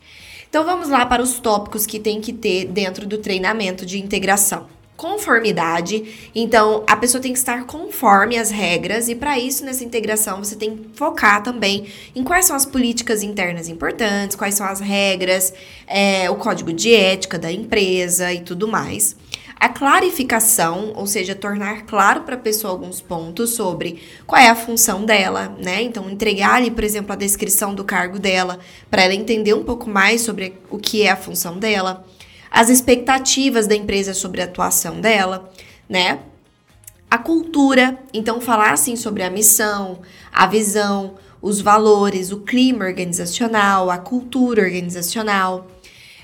Então, 0.49 0.65
vamos 0.65 0.89
lá 0.89 1.05
para 1.05 1.21
os 1.21 1.39
tópicos 1.39 1.85
que 1.85 1.99
tem 1.99 2.19
que 2.19 2.33
ter 2.33 2.65
dentro 2.65 3.05
do 3.05 3.19
treinamento 3.19 3.85
de 3.85 3.99
integração 3.99 4.80
conformidade. 5.01 6.29
Então, 6.35 6.83
a 6.85 6.95
pessoa 6.95 7.19
tem 7.19 7.33
que 7.33 7.39
estar 7.39 7.65
conforme 7.65 8.37
as 8.37 8.51
regras, 8.51 9.09
e 9.09 9.15
para 9.15 9.39
isso, 9.39 9.65
nessa 9.65 9.83
integração, 9.83 10.43
você 10.43 10.55
tem 10.55 10.77
que 10.77 10.89
focar 10.93 11.41
também 11.41 11.87
em 12.15 12.23
quais 12.23 12.45
são 12.45 12.55
as 12.55 12.67
políticas 12.67 13.23
internas 13.23 13.67
importantes, 13.67 14.35
quais 14.35 14.53
são 14.53 14.67
as 14.67 14.79
regras, 14.79 15.55
é, 15.87 16.29
o 16.29 16.35
código 16.35 16.71
de 16.71 16.93
ética 16.93 17.39
da 17.39 17.51
empresa 17.51 18.31
e 18.31 18.41
tudo 18.41 18.67
mais. 18.67 19.15
A 19.59 19.69
clarificação, 19.69 20.93
ou 20.95 21.07
seja, 21.07 21.33
tornar 21.33 21.87
claro 21.87 22.21
para 22.21 22.35
a 22.35 22.39
pessoa 22.39 22.71
alguns 22.71 23.01
pontos 23.01 23.51
sobre 23.51 24.03
qual 24.27 24.39
é 24.39 24.49
a 24.49 24.55
função 24.55 25.03
dela, 25.03 25.55
né? 25.63 25.81
Então, 25.81 26.11
entregar 26.11 26.55
ali, 26.55 26.69
por 26.69 26.83
exemplo, 26.83 27.11
a 27.11 27.15
descrição 27.15 27.73
do 27.73 27.83
cargo 27.83 28.19
dela, 28.19 28.59
para 28.89 29.01
ela 29.01 29.15
entender 29.15 29.55
um 29.55 29.63
pouco 29.63 29.89
mais 29.89 30.21
sobre 30.21 30.53
o 30.69 30.77
que 30.77 31.01
é 31.01 31.09
a 31.09 31.15
função 31.15 31.57
dela 31.57 32.05
as 32.51 32.69
expectativas 32.69 33.65
da 33.65 33.75
empresa 33.75 34.13
sobre 34.13 34.41
a 34.41 34.45
atuação 34.45 34.99
dela, 34.99 35.49
né? 35.87 36.19
A 37.09 37.17
cultura, 37.17 37.97
então 38.13 38.41
falar 38.41 38.71
assim 38.71 38.97
sobre 38.97 39.23
a 39.23 39.29
missão, 39.29 40.01
a 40.31 40.45
visão, 40.45 41.15
os 41.41 41.61
valores, 41.61 42.31
o 42.31 42.41
clima 42.41 42.85
organizacional, 42.85 43.89
a 43.89 43.97
cultura 43.97 44.61
organizacional. 44.61 45.67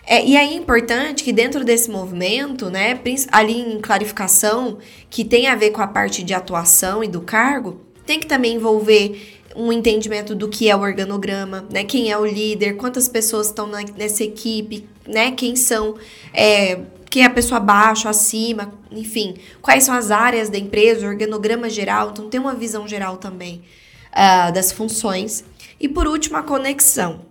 É, 0.06 0.26
e 0.26 0.38
aí 0.38 0.54
é 0.54 0.58
importante 0.58 1.24
que 1.24 1.34
dentro 1.34 1.66
desse 1.66 1.90
movimento, 1.90 2.70
né, 2.70 3.00
ali 3.32 3.60
em 3.60 3.82
clarificação, 3.82 4.78
que 5.10 5.26
tem 5.26 5.48
a 5.48 5.56
ver 5.56 5.72
com 5.72 5.82
a 5.82 5.88
parte 5.88 6.24
de 6.24 6.34
atuação 6.34 7.04
e 7.04 7.08
do 7.08 7.22
cargo, 7.22 7.82
tem 8.06 8.20
que 8.20 8.26
também 8.26 8.56
envolver 8.56 9.38
um 9.54 9.74
entendimento 9.74 10.36
do 10.36 10.48
que 10.48 10.70
é 10.70 10.76
o 10.76 10.82
organograma, 10.82 11.66
né? 11.72 11.84
Quem 11.84 12.12
é 12.12 12.18
o 12.18 12.26
líder, 12.26 12.78
quantas 12.78 13.10
pessoas 13.10 13.48
estão 13.48 13.68
nessa 13.98 14.24
equipe, 14.24 14.88
né? 15.08 15.32
Quem 15.32 15.56
são, 15.56 15.96
é, 16.34 16.80
quem 17.10 17.24
é 17.24 17.26
a 17.26 17.30
pessoa 17.30 17.58
abaixo, 17.58 18.08
acima, 18.08 18.74
enfim, 18.92 19.36
quais 19.62 19.84
são 19.84 19.96
as 19.96 20.12
áreas 20.12 20.50
da 20.50 20.58
empresa, 20.58 21.08
organograma 21.08 21.70
geral, 21.70 22.12
então 22.12 22.30
tem 22.30 22.40
uma 22.40 22.54
visão 22.54 22.88
geral 22.88 23.18
também 23.18 23.64
uh, 24.12 24.52
das 24.54 24.72
funções. 24.72 25.44
E 25.80 25.88
por 25.88 26.08
último, 26.08 26.38
a 26.38 26.44
conexão. 26.44 27.22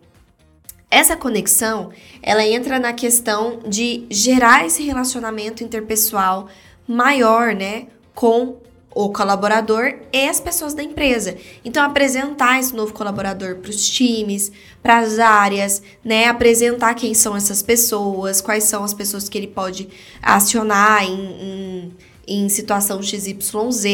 Essa 0.90 1.16
conexão, 1.16 1.90
ela 2.22 2.44
entra 2.46 2.78
na 2.78 2.92
questão 2.92 3.60
de 3.66 4.06
gerar 4.08 4.64
esse 4.64 4.84
relacionamento 4.84 5.64
interpessoal 5.64 6.48
maior, 6.86 7.54
né, 7.54 7.88
com 8.14 8.56
o 8.96 9.10
colaborador 9.10 9.92
e 10.10 10.26
as 10.26 10.40
pessoas 10.40 10.72
da 10.72 10.82
empresa. 10.82 11.36
Então, 11.62 11.84
apresentar 11.84 12.58
esse 12.58 12.74
novo 12.74 12.94
colaborador 12.94 13.56
para 13.56 13.68
os 13.68 13.86
times, 13.90 14.50
para 14.82 14.96
as 15.00 15.18
áreas, 15.18 15.82
né? 16.02 16.24
Apresentar 16.28 16.94
quem 16.94 17.12
são 17.12 17.36
essas 17.36 17.62
pessoas, 17.62 18.40
quais 18.40 18.64
são 18.64 18.82
as 18.82 18.94
pessoas 18.94 19.28
que 19.28 19.36
ele 19.36 19.48
pode 19.48 19.86
acionar 20.22 21.04
em, 21.04 21.12
em, 21.12 21.96
em 22.26 22.48
situação 22.48 23.02
XYZ, 23.02 23.84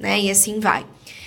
né? 0.00 0.20
E 0.20 0.28
assim 0.28 0.58
vai. 0.58 0.84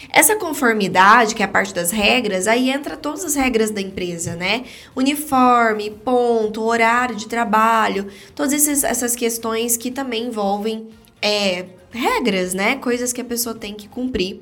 Essa 0.10 0.36
conformidade, 0.36 1.34
que 1.34 1.42
é 1.42 1.46
a 1.46 1.50
parte 1.50 1.74
das 1.74 1.92
regras, 1.92 2.46
aí 2.46 2.70
entra 2.70 2.98
todas 2.98 3.24
as 3.24 3.36
regras 3.36 3.72
da 3.72 3.80
empresa, 3.80 4.36
né? 4.36 4.66
Uniforme, 4.94 5.92
ponto, 5.92 6.62
horário 6.62 7.16
de 7.16 7.26
trabalho, 7.30 8.08
todas 8.36 8.52
essas, 8.52 8.84
essas 8.84 9.16
questões 9.16 9.78
que 9.78 9.90
também 9.90 10.26
envolvem 10.26 10.90
é, 11.24 11.66
regras, 11.90 12.54
né? 12.54 12.76
Coisas 12.76 13.14
que 13.14 13.22
a 13.22 13.26
pessoa 13.26 13.56
tem 13.56 13.74
que 13.74 13.88
cumprir. 13.88 14.42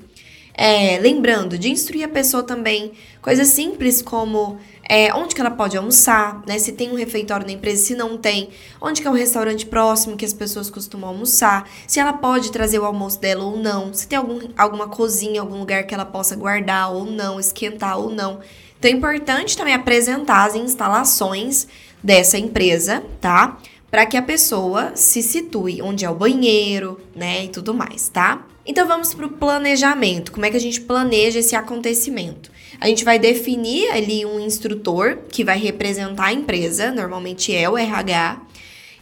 É, 0.54 1.00
lembrando 1.00 1.58
de 1.58 1.70
instruir 1.70 2.04
a 2.04 2.10
pessoa 2.10 2.44
também, 2.44 2.92
coisas 3.22 3.48
simples 3.48 4.02
como 4.02 4.60
é, 4.90 5.14
onde 5.14 5.34
que 5.34 5.40
ela 5.40 5.52
pode 5.52 5.78
almoçar, 5.78 6.42
né? 6.46 6.58
Se 6.60 6.74
tem 6.74 6.92
um 6.92 6.96
refeitório 6.96 7.46
na 7.46 7.54
empresa, 7.54 7.86
se 7.86 7.96
não 7.96 8.18
tem, 8.18 8.50
onde 8.82 9.02
que 9.02 9.08
é 9.08 9.12
o 9.12 9.14
restaurante 9.14 9.66
próximo 9.66 10.18
que 10.18 10.26
as 10.26 10.34
pessoas 10.34 10.70
costumam 10.70 11.10
almoçar, 11.10 11.70
se 11.88 12.00
ela 12.00 12.12
pode 12.12 12.52
trazer 12.52 12.80
o 12.80 12.86
almoço 12.86 13.22
dela 13.22 13.46
ou 13.46 13.56
não, 13.56 13.94
se 13.94 14.08
tem 14.08 14.18
algum, 14.18 14.40
alguma 14.58 14.90
cozinha, 14.90 15.40
algum 15.40 15.60
lugar 15.60 15.84
que 15.84 15.94
ela 15.94 16.06
possa 16.06 16.36
guardar 16.36 16.92
ou 16.92 17.06
não, 17.06 17.40
esquentar 17.40 17.98
ou 17.98 18.10
não. 18.10 18.40
Então 18.78 18.92
é 18.92 18.94
importante 18.94 19.56
também 19.56 19.74
apresentar 19.74 20.46
as 20.46 20.56
instalações 20.56 21.68
dessa 22.04 22.38
empresa, 22.38 23.04
tá? 23.22 23.58
Para 23.92 24.06
que 24.06 24.16
a 24.16 24.22
pessoa 24.22 24.94
se 24.96 25.22
situe 25.22 25.82
onde 25.82 26.06
é 26.06 26.10
o 26.10 26.16
banheiro, 26.16 26.98
né, 27.14 27.44
e 27.44 27.50
tudo 27.50 27.74
mais, 27.74 28.08
tá? 28.08 28.48
Então 28.66 28.88
vamos 28.88 29.14
para 29.14 29.26
o 29.26 29.32
planejamento. 29.32 30.32
Como 30.32 30.46
é 30.46 30.50
que 30.50 30.56
a 30.56 30.62
gente 30.62 30.80
planeja 30.80 31.40
esse 31.40 31.56
acontecimento? 31.56 32.50
A 32.80 32.88
gente 32.88 33.04
vai 33.04 33.20
definir 33.20 33.92
ali 33.92 34.26
um 34.26 34.40
instrutor 34.40 35.18
que 35.30 35.44
vai 35.44 35.60
representar 35.60 36.28
a 36.28 36.34
empresa, 36.34 36.92
normalmente 36.92 37.54
é 37.54 37.70
o 37.70 37.78
RH, 37.78 38.42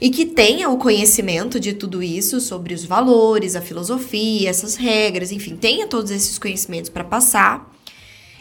e 0.02 0.10
que 0.10 0.25
tenha 0.25 0.69
o 0.69 0.78
conhecimento 0.78 1.60
de 1.60 1.73
tudo 1.73 2.02
isso 2.02 2.39
sobre 2.39 2.73
os 2.73 2.86
valores, 2.86 3.56
a 3.56 3.62
filosofia, 3.62 4.49
essas 4.49 4.75
regras, 4.75 5.32
enfim, 5.32 5.56
tenha 5.56 5.86
todos 5.88 6.10
esses 6.10 6.39
conhecimentos 6.39 6.89
para 6.89 7.04
passar. 7.04 7.69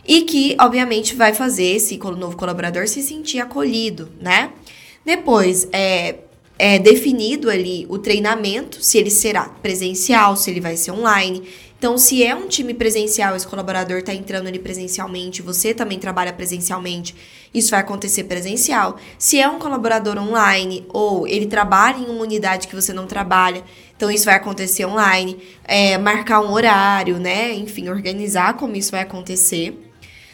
E 0.06 0.22
que, 0.22 0.56
obviamente, 0.58 1.14
vai 1.14 1.34
fazer 1.34 1.76
esse 1.76 1.98
novo 1.98 2.36
colaborador 2.36 2.88
se 2.88 3.02
sentir 3.02 3.40
acolhido, 3.40 4.08
né? 4.20 4.52
Depois, 5.04 5.68
é, 5.72 6.20
é, 6.58 6.78
definido 6.78 7.48
ali 7.48 7.86
o 7.88 7.98
treinamento, 7.98 8.82
se 8.82 8.98
ele 8.98 9.10
será 9.10 9.44
presencial, 9.44 10.36
se 10.36 10.50
ele 10.50 10.60
vai 10.60 10.76
ser 10.76 10.90
online. 10.90 11.42
Então, 11.78 11.96
se 11.96 12.24
é 12.24 12.34
um 12.34 12.48
time 12.48 12.74
presencial, 12.74 13.36
esse 13.36 13.46
colaborador 13.46 13.98
está 13.98 14.12
entrando 14.12 14.48
ali 14.48 14.58
presencialmente, 14.58 15.40
você 15.40 15.72
também 15.72 15.96
trabalha 15.96 16.32
presencialmente, 16.32 17.14
isso 17.54 17.70
vai 17.70 17.78
acontecer 17.78 18.24
presencial. 18.24 18.96
Se 19.16 19.38
é 19.38 19.48
um 19.48 19.60
colaborador 19.60 20.18
online 20.18 20.84
ou 20.88 21.28
ele 21.28 21.46
trabalha 21.46 21.98
em 21.98 22.06
uma 22.06 22.22
unidade 22.22 22.66
que 22.66 22.74
você 22.74 22.92
não 22.92 23.06
trabalha, 23.06 23.62
então 23.96 24.10
isso 24.10 24.24
vai 24.24 24.34
acontecer 24.34 24.86
online. 24.86 25.38
É, 25.64 25.96
marcar 25.96 26.40
um 26.40 26.50
horário, 26.52 27.18
né? 27.18 27.54
Enfim, 27.54 27.88
organizar 27.88 28.54
como 28.54 28.74
isso 28.74 28.90
vai 28.90 29.02
acontecer. 29.02 29.87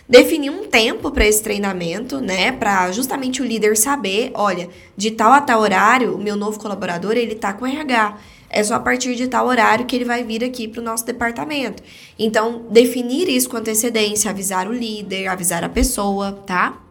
Definir 0.08 0.50
um 0.50 0.66
tempo 0.66 1.10
para 1.10 1.26
esse 1.26 1.42
treinamento, 1.42 2.20
né? 2.20 2.52
Para 2.52 2.92
justamente 2.92 3.40
o 3.40 3.44
líder 3.44 3.76
saber, 3.76 4.30
olha, 4.34 4.68
de 4.96 5.10
tal 5.10 5.32
a 5.32 5.40
tal 5.40 5.60
horário, 5.60 6.14
o 6.14 6.18
meu 6.18 6.36
novo 6.36 6.58
colaborador 6.58 7.12
ele 7.12 7.34
tá 7.34 7.52
com 7.52 7.66
RH 7.66 8.18
é 8.54 8.62
só 8.62 8.74
a 8.74 8.80
partir 8.80 9.16
de 9.16 9.26
tal 9.26 9.48
horário 9.48 9.84
que 9.84 9.96
ele 9.96 10.04
vai 10.04 10.22
vir 10.22 10.44
aqui 10.44 10.68
para 10.68 10.80
o 10.80 10.84
nosso 10.84 11.04
departamento. 11.04 11.82
Então, 12.16 12.66
definir 12.70 13.28
isso 13.28 13.48
com 13.48 13.56
antecedência, 13.56 14.30
avisar 14.30 14.68
o 14.68 14.72
líder, 14.72 15.26
avisar 15.26 15.64
a 15.64 15.68
pessoa, 15.68 16.30
tá? 16.46 16.83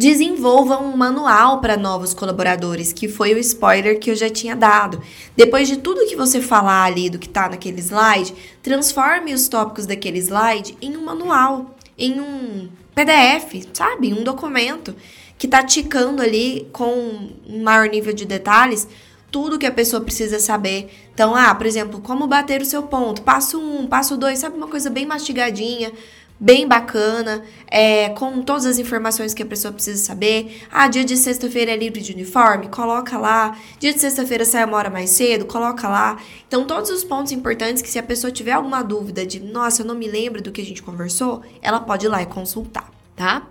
Desenvolva 0.00 0.80
um 0.80 0.96
manual 0.96 1.60
para 1.60 1.76
novos 1.76 2.14
colaboradores, 2.14 2.90
que 2.90 3.06
foi 3.06 3.34
o 3.34 3.38
spoiler 3.38 4.00
que 4.00 4.10
eu 4.10 4.14
já 4.14 4.30
tinha 4.30 4.56
dado. 4.56 4.98
Depois 5.36 5.68
de 5.68 5.76
tudo 5.76 6.06
que 6.06 6.16
você 6.16 6.40
falar 6.40 6.84
ali 6.84 7.10
do 7.10 7.18
que 7.18 7.26
está 7.26 7.50
naquele 7.50 7.82
slide, 7.82 8.34
transforme 8.62 9.34
os 9.34 9.46
tópicos 9.46 9.84
daquele 9.84 10.18
slide 10.18 10.74
em 10.80 10.96
um 10.96 11.04
manual, 11.04 11.76
em 11.98 12.18
um 12.18 12.70
PDF, 12.94 13.68
sabe? 13.74 14.10
Um 14.14 14.24
documento 14.24 14.96
que 15.36 15.46
está 15.46 15.62
ticando 15.62 16.22
ali 16.22 16.66
com 16.72 17.28
um 17.46 17.62
maior 17.62 17.86
nível 17.86 18.14
de 18.14 18.24
detalhes 18.24 18.88
tudo 19.30 19.58
que 19.58 19.66
a 19.66 19.70
pessoa 19.70 20.02
precisa 20.02 20.40
saber. 20.40 20.90
Então, 21.14 21.34
ah, 21.34 21.54
por 21.54 21.66
exemplo, 21.66 22.00
como 22.00 22.26
bater 22.26 22.60
o 22.60 22.64
seu 22.64 22.82
ponto. 22.82 23.22
Passo 23.22 23.60
um, 23.60 23.86
passo 23.86 24.16
dois, 24.16 24.38
sabe? 24.38 24.56
Uma 24.56 24.66
coisa 24.66 24.90
bem 24.90 25.06
mastigadinha, 25.06 25.92
bem 26.40 26.66
bacana, 26.66 27.44
é, 27.66 28.08
com 28.10 28.40
todas 28.40 28.64
as 28.64 28.78
informações 28.78 29.34
que 29.34 29.42
a 29.42 29.46
pessoa 29.46 29.72
precisa 29.72 30.02
saber. 30.02 30.62
Ah, 30.70 30.88
dia 30.88 31.04
de 31.04 31.16
sexta-feira 31.16 31.72
é 31.72 31.76
livre 31.76 32.00
de 32.00 32.12
uniforme? 32.12 32.68
Coloca 32.68 33.18
lá. 33.18 33.58
Dia 33.78 33.92
de 33.92 34.00
sexta-feira 34.00 34.44
sai 34.46 34.64
uma 34.64 34.78
hora 34.78 34.88
mais 34.88 35.10
cedo? 35.10 35.44
Coloca 35.44 35.86
lá. 35.86 36.18
Então, 36.48 36.64
todos 36.64 36.90
os 36.90 37.04
pontos 37.04 37.30
importantes 37.30 37.82
que 37.82 37.90
se 37.90 37.98
a 37.98 38.02
pessoa 38.02 38.32
tiver 38.32 38.52
alguma 38.52 38.82
dúvida 38.82 39.26
de, 39.26 39.38
nossa, 39.38 39.82
eu 39.82 39.86
não 39.86 39.94
me 39.94 40.08
lembro 40.08 40.42
do 40.42 40.50
que 40.50 40.62
a 40.62 40.64
gente 40.64 40.82
conversou, 40.82 41.42
ela 41.60 41.78
pode 41.78 42.06
ir 42.06 42.08
lá 42.08 42.22
e 42.22 42.26
consultar, 42.26 42.90
tá? 43.14 43.46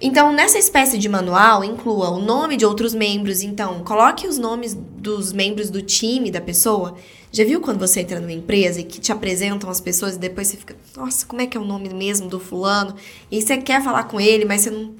Então, 0.00 0.32
nessa 0.32 0.58
espécie 0.58 0.98
de 0.98 1.08
manual, 1.08 1.62
inclua 1.62 2.10
o 2.10 2.18
nome 2.18 2.56
de 2.56 2.66
outros 2.66 2.92
membros. 2.92 3.42
Então, 3.42 3.84
coloque 3.84 4.26
os 4.26 4.38
nomes 4.38 4.74
dos 4.74 5.32
membros 5.32 5.70
do 5.70 5.80
time 5.80 6.30
da 6.30 6.40
pessoa. 6.40 6.96
Já 7.30 7.44
viu 7.44 7.60
quando 7.60 7.78
você 7.78 8.00
entra 8.00 8.20
numa 8.20 8.32
empresa 8.32 8.80
e 8.80 8.84
que 8.84 9.00
te 9.00 9.12
apresentam 9.12 9.70
as 9.70 9.80
pessoas 9.80 10.16
e 10.16 10.18
depois 10.18 10.48
você 10.48 10.56
fica, 10.56 10.76
nossa, 10.96 11.24
como 11.26 11.42
é 11.42 11.46
que 11.46 11.56
é 11.56 11.60
o 11.60 11.64
nome 11.64 11.88
mesmo 11.94 12.28
do 12.28 12.40
fulano? 12.40 12.94
E 13.30 13.40
você 13.40 13.56
quer 13.56 13.82
falar 13.82 14.04
com 14.04 14.20
ele, 14.20 14.44
mas 14.44 14.62
você 14.62 14.70
não, 14.70 14.94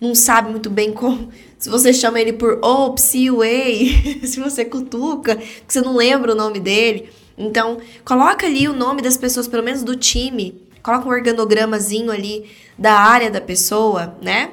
não 0.00 0.14
sabe 0.14 0.50
muito 0.50 0.68
bem 0.68 0.92
como. 0.92 1.30
Se 1.58 1.70
você 1.70 1.92
chama 1.92 2.20
ele 2.20 2.34
por 2.34 2.60
oh, 2.62 2.94
way, 3.36 4.20
se 4.24 4.40
você 4.40 4.64
cutuca, 4.64 5.36
que 5.36 5.72
você 5.72 5.80
não 5.80 5.96
lembra 5.96 6.32
o 6.32 6.36
nome 6.36 6.60
dele. 6.60 7.08
Então, 7.36 7.78
coloca 8.04 8.46
ali 8.46 8.68
o 8.68 8.74
nome 8.74 9.00
das 9.00 9.16
pessoas, 9.16 9.48
pelo 9.48 9.62
menos 9.62 9.82
do 9.82 9.96
time, 9.96 10.62
coloca 10.82 11.08
um 11.08 11.10
organogramazinho 11.10 12.10
ali 12.10 12.44
da 12.78 12.94
área 12.94 13.30
da 13.30 13.40
pessoa, 13.40 14.16
né? 14.20 14.50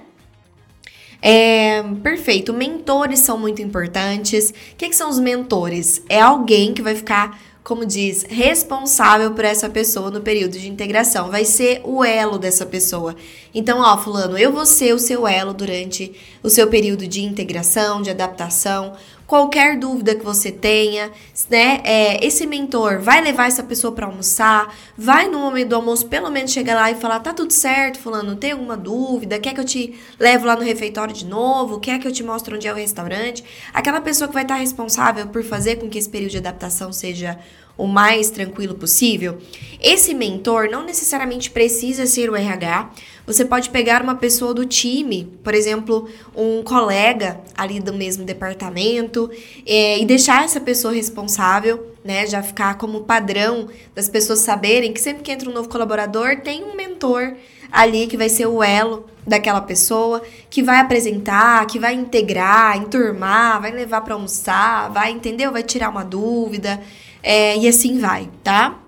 É, 1.21 1.83
perfeito. 2.01 2.51
Mentores 2.51 3.19
são 3.19 3.37
muito 3.37 3.61
importantes. 3.61 4.49
O 4.49 4.75
que, 4.75 4.89
que 4.89 4.95
são 4.95 5.09
os 5.09 5.19
mentores? 5.19 6.01
É 6.09 6.19
alguém 6.19 6.73
que 6.73 6.81
vai 6.81 6.95
ficar, 6.95 7.39
como 7.63 7.85
diz, 7.85 8.23
responsável 8.23 9.31
por 9.31 9.45
essa 9.45 9.69
pessoa 9.69 10.09
no 10.09 10.21
período 10.21 10.57
de 10.57 10.67
integração. 10.67 11.29
Vai 11.29 11.45
ser 11.45 11.81
o 11.83 12.03
elo 12.03 12.39
dessa 12.39 12.65
pessoa. 12.65 13.15
Então, 13.53 13.79
ó, 13.79 13.97
Fulano, 13.97 14.37
eu 14.37 14.51
vou 14.51 14.65
ser 14.65 14.95
o 14.95 14.99
seu 14.99 15.27
elo 15.27 15.53
durante 15.53 16.11
o 16.41 16.49
seu 16.49 16.67
período 16.67 17.07
de 17.07 17.21
integração, 17.21 18.01
de 18.01 18.09
adaptação 18.09 18.93
qualquer 19.31 19.77
dúvida 19.77 20.13
que 20.13 20.25
você 20.25 20.51
tenha, 20.51 21.09
né? 21.49 21.79
É, 21.85 22.25
esse 22.25 22.45
mentor 22.45 22.99
vai 22.99 23.21
levar 23.21 23.47
essa 23.47 23.63
pessoa 23.63 23.93
para 23.93 24.05
almoçar, 24.05 24.75
vai 24.97 25.29
no 25.29 25.39
momento 25.39 25.69
do 25.69 25.75
almoço 25.77 26.05
pelo 26.07 26.29
menos 26.29 26.51
chegar 26.51 26.75
lá 26.75 26.91
e 26.91 26.95
falar: 26.95 27.21
tá 27.21 27.31
tudo 27.31 27.53
certo, 27.53 27.97
fulano, 27.97 28.35
tem 28.35 28.51
alguma 28.51 28.75
dúvida? 28.75 29.39
Quer 29.39 29.53
que 29.53 29.61
eu 29.61 29.63
te 29.63 29.97
levo 30.19 30.45
lá 30.45 30.57
no 30.57 30.63
refeitório 30.63 31.13
de 31.13 31.25
novo? 31.25 31.79
Quer 31.79 31.97
que 31.97 32.05
eu 32.05 32.11
te 32.11 32.23
mostre 32.23 32.53
onde 32.53 32.67
é 32.67 32.73
o 32.73 32.75
restaurante? 32.75 33.41
Aquela 33.73 34.01
pessoa 34.01 34.27
que 34.27 34.33
vai 34.33 34.43
estar 34.43 34.55
responsável 34.55 35.25
por 35.27 35.45
fazer 35.45 35.77
com 35.77 35.89
que 35.89 35.97
esse 35.97 36.09
período 36.09 36.31
de 36.31 36.37
adaptação 36.39 36.91
seja 36.91 37.39
o 37.77 37.87
mais 37.87 38.29
tranquilo 38.29 38.75
possível. 38.75 39.37
Esse 39.81 40.13
mentor 40.13 40.69
não 40.69 40.83
necessariamente 40.83 41.49
precisa 41.49 42.05
ser 42.05 42.29
o 42.29 42.35
RH. 42.35 42.91
Você 43.25 43.43
pode 43.43 43.69
pegar 43.69 44.01
uma 44.01 44.15
pessoa 44.15 44.53
do 44.53 44.65
time, 44.65 45.31
por 45.43 45.53
exemplo, 45.53 46.07
um 46.35 46.61
colega 46.63 47.39
ali 47.57 47.79
do 47.79 47.93
mesmo 47.93 48.23
departamento, 48.23 49.29
é, 49.65 49.99
e 49.99 50.05
deixar 50.05 50.43
essa 50.43 50.59
pessoa 50.59 50.93
responsável, 50.93 51.95
né? 52.03 52.27
Já 52.27 52.43
ficar 52.43 52.77
como 52.77 53.01
padrão 53.01 53.69
das 53.95 54.09
pessoas 54.09 54.39
saberem 54.39 54.93
que 54.93 55.01
sempre 55.01 55.23
que 55.23 55.31
entra 55.31 55.49
um 55.49 55.53
novo 55.53 55.69
colaborador, 55.69 56.41
tem 56.41 56.63
um 56.63 56.75
mentor 56.75 57.35
ali 57.71 58.05
que 58.05 58.17
vai 58.17 58.27
ser 58.29 58.47
o 58.47 58.61
elo 58.61 59.05
daquela 59.25 59.61
pessoa, 59.61 60.21
que 60.49 60.61
vai 60.61 60.79
apresentar, 60.79 61.65
que 61.67 61.79
vai 61.79 61.93
integrar, 61.93 62.77
enturmar, 62.77 63.61
vai 63.61 63.71
levar 63.71 64.01
para 64.01 64.13
almoçar, 64.13 64.91
vai, 64.91 65.11
entendeu? 65.11 65.51
Vai 65.51 65.63
tirar 65.63 65.89
uma 65.89 66.03
dúvida 66.03 66.81
é, 67.23 67.57
e 67.57 67.67
assim 67.67 67.99
vai, 67.99 68.29
tá? 68.43 68.79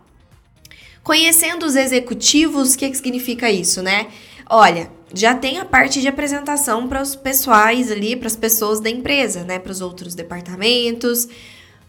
Conhecendo 1.04 1.65
os 1.65 1.76
executivos, 1.76 2.74
o 2.74 2.78
que, 2.78 2.89
que 2.89 2.96
significa 2.96 3.52
isso, 3.52 3.82
né? 3.82 4.08
Olha, 4.50 4.89
já 5.13 5.36
tem 5.36 5.60
a 5.60 5.65
parte 5.65 6.02
de 6.02 6.08
apresentação 6.08 6.88
para 6.88 7.02
os 7.02 7.15
pessoais 7.15 7.91
ali, 7.91 8.15
para 8.15 8.28
as 8.28 8.36
pessoas 8.36 8.80
da 8.80 8.89
empresa, 8.89 9.43
né? 9.43 9.60
Para 9.60 9.72
os 9.72 9.82
outros 9.82 10.15
departamentos. 10.15 11.28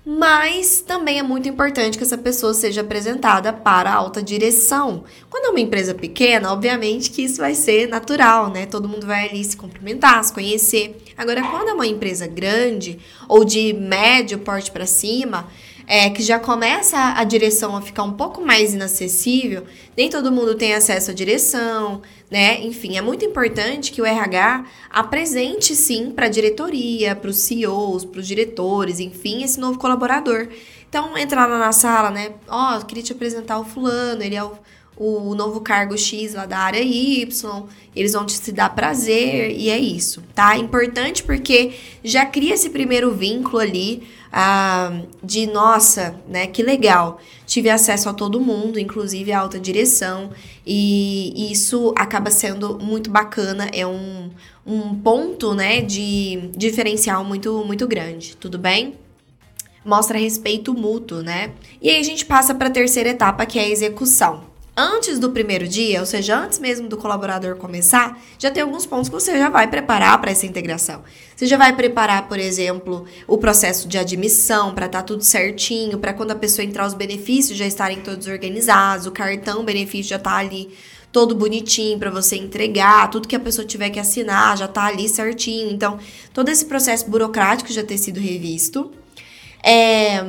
Mas 0.07 0.83
também 0.83 1.18
é 1.18 1.22
muito 1.22 1.48
importante 1.48 1.96
que 1.96 2.04
essa 2.04 2.18
pessoa 2.18 2.52
seja 2.52 2.83
apresentada 2.83 3.54
para 3.54 3.90
a 3.90 3.94
alta 3.94 4.22
direção. 4.22 5.04
Quando 5.30 5.46
é 5.46 5.48
uma 5.48 5.61
empresa 5.61 5.94
pequena, 5.94 6.52
obviamente 6.52 7.11
que 7.11 7.22
isso 7.22 7.38
vai 7.38 7.54
ser 7.54 7.88
natural, 7.88 8.50
né? 8.50 8.66
Todo 8.66 8.87
mundo 8.87 9.07
vai 9.07 9.30
ali 9.30 9.42
se 9.42 9.57
cumprimentar, 9.57 10.22
se 10.22 10.30
conhecer. 10.30 11.02
Agora, 11.16 11.42
quando 11.48 11.68
é 11.68 11.72
uma 11.72 11.87
empresa 11.87 12.26
grande 12.26 12.98
ou 13.26 13.46
de 13.46 13.72
médio 13.72 14.38
porte 14.40 14.70
para 14.70 14.85
cima, 14.85 15.48
é, 15.87 16.09
que 16.11 16.23
já 16.23 16.38
começa 16.38 16.99
a 16.99 17.25
direção 17.25 17.77
a 17.77 17.83
ficar 17.83 18.03
um 18.05 18.12
pouco 18.12 18.40
mais 18.40 18.75
inacessível, 18.75 19.64
nem 19.97 20.09
todo 20.09 20.33
mundo 20.33 20.55
tem 20.55 20.75
acesso 20.75 21.11
à 21.11 21.14
direção, 21.14 22.01
né? 22.31 22.61
Enfim, 22.62 22.97
é 22.97 23.03
muito 23.03 23.25
importante 23.25 23.92
que 23.92 24.01
o 24.01 24.07
RH 24.07 24.64
apresente 24.90 25.77
sim 25.77 26.11
para 26.11 26.27
a 26.27 26.31
diretoria, 26.31 27.14
para 27.14 27.31
os 27.31 27.38
CEOs, 27.38 28.05
para 28.05 28.20
os 28.20 28.27
diretores, 28.27 28.99
enfim, 28.99 29.42
esse 29.44 29.61
novo 29.61 29.79
colaborador. 29.79 30.49
Então, 30.88 31.16
entrar 31.18 31.47
lá 31.47 31.59
na 31.59 31.73
sala, 31.73 32.11
né? 32.11 32.33
Ó, 32.49 32.79
oh, 32.79 32.85
queria 32.85 33.03
te 33.03 33.12
apresentar 33.12 33.59
o 33.59 33.64
fulano, 33.64 34.23
ele 34.23 34.37
é 34.37 34.44
o, 34.44 34.53
o 34.97 35.35
novo 35.35 35.61
cargo 35.61 35.99
X 35.99 36.35
lá 36.35 36.47
da 36.47 36.59
área 36.59 36.81
Y, 36.81 37.66
eles 37.94 38.12
vão 38.12 38.25
te 38.25 38.33
se 38.33 38.53
dar 38.53 38.75
prazer, 38.75 39.51
e 39.51 39.68
é 39.68 39.79
isso, 39.79 40.23
tá? 40.35 40.57
Importante 40.57 41.23
porque 41.23 41.73
já 42.03 42.25
cria 42.25 42.55
esse 42.55 42.70
primeiro 42.70 43.12
vínculo 43.12 43.59
ali 43.59 44.03
ah, 44.37 44.90
de 45.23 45.47
nossa, 45.47 46.16
né, 46.29 46.49
que 46.49 46.61
legal, 46.61 47.20
tive 47.47 47.70
acesso 47.70 48.09
a 48.09 48.12
todo 48.12 48.40
mundo, 48.40 48.81
inclusive 48.81 49.31
a 49.31 49.38
alta 49.38 49.61
direção, 49.61 50.31
e 50.66 51.53
isso 51.53 51.94
acaba 51.97 52.33
sendo 52.33 52.77
muito 52.81 53.11
bacana, 53.11 53.70
é 53.73 53.87
um, 53.87 54.31
um 54.66 54.92
ponto, 54.97 55.55
né, 55.55 55.83
de 55.83 56.51
diferencial 56.57 57.23
muito, 57.25 57.64
muito 57.64 57.87
grande, 57.87 58.37
tudo 58.37 58.59
bem? 58.59 58.94
Mostra 59.85 60.18
respeito 60.18 60.75
mútuo, 60.75 61.23
né? 61.23 61.53
E 61.81 61.88
aí 61.88 62.01
a 62.01 62.03
gente 62.03 62.27
passa 62.27 62.55
para 62.55 62.66
a 62.66 62.73
terceira 62.73 63.11
etapa, 63.11 63.47
que 63.47 63.59
é 63.59 63.62
a 63.62 63.68
execução 63.68 64.53
antes 64.76 65.18
do 65.18 65.30
primeiro 65.30 65.66
dia, 65.68 66.00
ou 66.00 66.06
seja, 66.06 66.37
antes 66.38 66.58
mesmo 66.58 66.88
do 66.88 66.96
colaborador 66.96 67.56
começar, 67.56 68.20
já 68.38 68.50
tem 68.50 68.62
alguns 68.62 68.84
pontos 68.87 69.08
que 69.08 69.14
você 69.14 69.38
já 69.38 69.48
vai 69.48 69.68
preparar 69.68 70.20
para 70.20 70.30
essa 70.30 70.46
integração. 70.46 71.02
Você 71.34 71.46
já 71.46 71.56
vai 71.56 71.74
preparar, 71.74 72.28
por 72.28 72.38
exemplo, 72.38 73.04
o 73.26 73.38
processo 73.38 73.88
de 73.88 73.98
admissão 73.98 74.74
para 74.74 74.87
estar 74.87 75.00
tá 75.00 75.04
tudo 75.04 75.22
certinho, 75.22 75.98
para 75.98 76.12
quando 76.12 76.32
a 76.32 76.37
pessoa 76.37 76.64
entrar 76.64 76.87
os 76.87 76.94
benefícios 76.94 77.58
já 77.58 77.66
estarem 77.66 78.00
todos 78.00 78.26
organizados, 78.26 79.06
o 79.06 79.12
cartão 79.12 79.64
benefício 79.64 80.10
já 80.10 80.18
tá 80.18 80.37
ali 80.37 80.70
todo 81.14 81.32
bonitinho 81.32 81.96
para 81.96 82.10
você 82.10 82.34
entregar, 82.34 83.08
tudo 83.08 83.28
que 83.28 83.37
a 83.37 83.40
pessoa 83.40 83.64
tiver 83.64 83.88
que 83.88 84.00
assinar 84.00 84.58
já 84.58 84.66
tá 84.66 84.87
ali 84.87 85.08
certinho. 85.08 85.70
Então, 85.70 85.96
todo 86.32 86.48
esse 86.48 86.64
processo 86.64 87.08
burocrático 87.08 87.72
já 87.72 87.84
ter 87.84 87.98
sido 87.98 88.18
revisto. 88.18 88.90
É, 89.62 90.24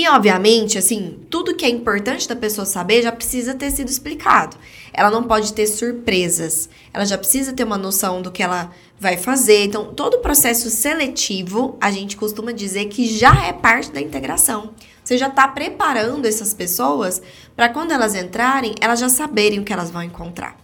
e, 0.00 0.08
obviamente, 0.08 0.78
assim, 0.78 1.18
tudo 1.28 1.54
que 1.54 1.64
é 1.64 1.68
importante 1.68 2.26
da 2.26 2.34
pessoa 2.34 2.64
saber 2.64 3.02
já 3.02 3.12
precisa 3.12 3.52
ter 3.52 3.70
sido 3.70 3.88
explicado. 3.88 4.56
ela 4.94 5.10
não 5.10 5.24
pode 5.24 5.52
ter 5.52 5.66
surpresas. 5.66 6.70
Ela 6.92 7.04
já 7.04 7.18
precisa 7.18 7.52
ter 7.52 7.64
uma 7.64 7.76
noção 7.76 8.22
do 8.22 8.30
que 8.30 8.42
ela 8.42 8.70
vai 8.98 9.18
fazer. 9.18 9.64
Então, 9.64 9.92
todo 9.92 10.14
o 10.14 10.20
processo 10.20 10.70
seletivo, 10.70 11.76
a 11.80 11.90
gente 11.90 12.16
costuma 12.16 12.50
dizer 12.50 12.86
que 12.86 13.06
já 13.06 13.44
é 13.44 13.52
parte 13.52 13.92
da 13.92 14.00
integração. 14.00 14.70
Você 15.04 15.18
já 15.18 15.28
está 15.28 15.46
preparando 15.46 16.26
essas 16.26 16.54
pessoas 16.54 17.20
para 17.54 17.68
quando 17.68 17.92
elas 17.92 18.14
entrarem, 18.14 18.74
elas 18.80 19.00
já 19.00 19.08
saberem 19.10 19.60
o 19.60 19.64
que 19.64 19.72
elas 19.72 19.90
vão 19.90 20.02
encontrar. 20.02 20.56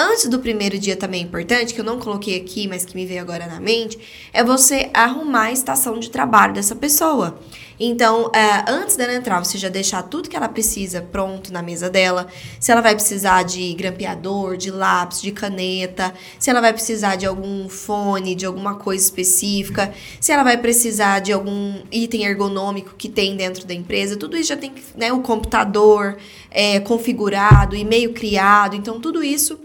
Antes 0.00 0.28
do 0.28 0.38
primeiro 0.38 0.78
dia 0.78 0.94
também 0.94 1.22
é 1.22 1.24
importante, 1.24 1.74
que 1.74 1.80
eu 1.80 1.84
não 1.84 1.98
coloquei 1.98 2.36
aqui, 2.36 2.68
mas 2.68 2.84
que 2.84 2.94
me 2.94 3.04
veio 3.04 3.20
agora 3.20 3.48
na 3.48 3.58
mente, 3.58 3.98
é 4.32 4.44
você 4.44 4.90
arrumar 4.94 5.46
a 5.46 5.52
estação 5.52 5.98
de 5.98 6.08
trabalho 6.08 6.54
dessa 6.54 6.76
pessoa. 6.76 7.36
Então, 7.80 8.30
é, 8.32 8.70
antes 8.70 8.94
dela 8.96 9.12
entrar, 9.12 9.44
você 9.44 9.58
já 9.58 9.68
deixar 9.68 10.04
tudo 10.04 10.28
que 10.28 10.36
ela 10.36 10.48
precisa 10.48 11.02
pronto 11.02 11.52
na 11.52 11.62
mesa 11.62 11.90
dela. 11.90 12.28
Se 12.60 12.70
ela 12.70 12.80
vai 12.80 12.94
precisar 12.94 13.42
de 13.42 13.74
grampeador, 13.74 14.56
de 14.56 14.70
lápis, 14.70 15.20
de 15.20 15.32
caneta, 15.32 16.14
se 16.38 16.48
ela 16.48 16.60
vai 16.60 16.72
precisar 16.72 17.16
de 17.16 17.26
algum 17.26 17.68
fone, 17.68 18.36
de 18.36 18.46
alguma 18.46 18.76
coisa 18.76 19.04
específica, 19.04 19.92
se 20.20 20.30
ela 20.30 20.44
vai 20.44 20.58
precisar 20.58 21.18
de 21.18 21.32
algum 21.32 21.82
item 21.90 22.24
ergonômico 22.24 22.94
que 22.96 23.08
tem 23.08 23.36
dentro 23.36 23.66
da 23.66 23.74
empresa, 23.74 24.16
tudo 24.16 24.36
isso 24.36 24.50
já 24.50 24.56
tem 24.56 24.72
né, 24.96 25.12
o 25.12 25.22
computador 25.22 26.18
é, 26.52 26.78
configurado, 26.78 27.74
e-mail 27.74 28.12
criado. 28.12 28.76
Então, 28.76 29.00
tudo 29.00 29.24
isso 29.24 29.58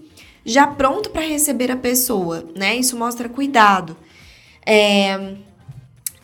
já 0.46 0.68
pronto 0.68 1.10
para 1.10 1.22
receber 1.22 1.72
a 1.72 1.76
pessoa, 1.76 2.46
né? 2.56 2.76
Isso 2.76 2.98
mostra 2.98 3.30
cuidado. 3.30 3.96
É... 4.66 5.36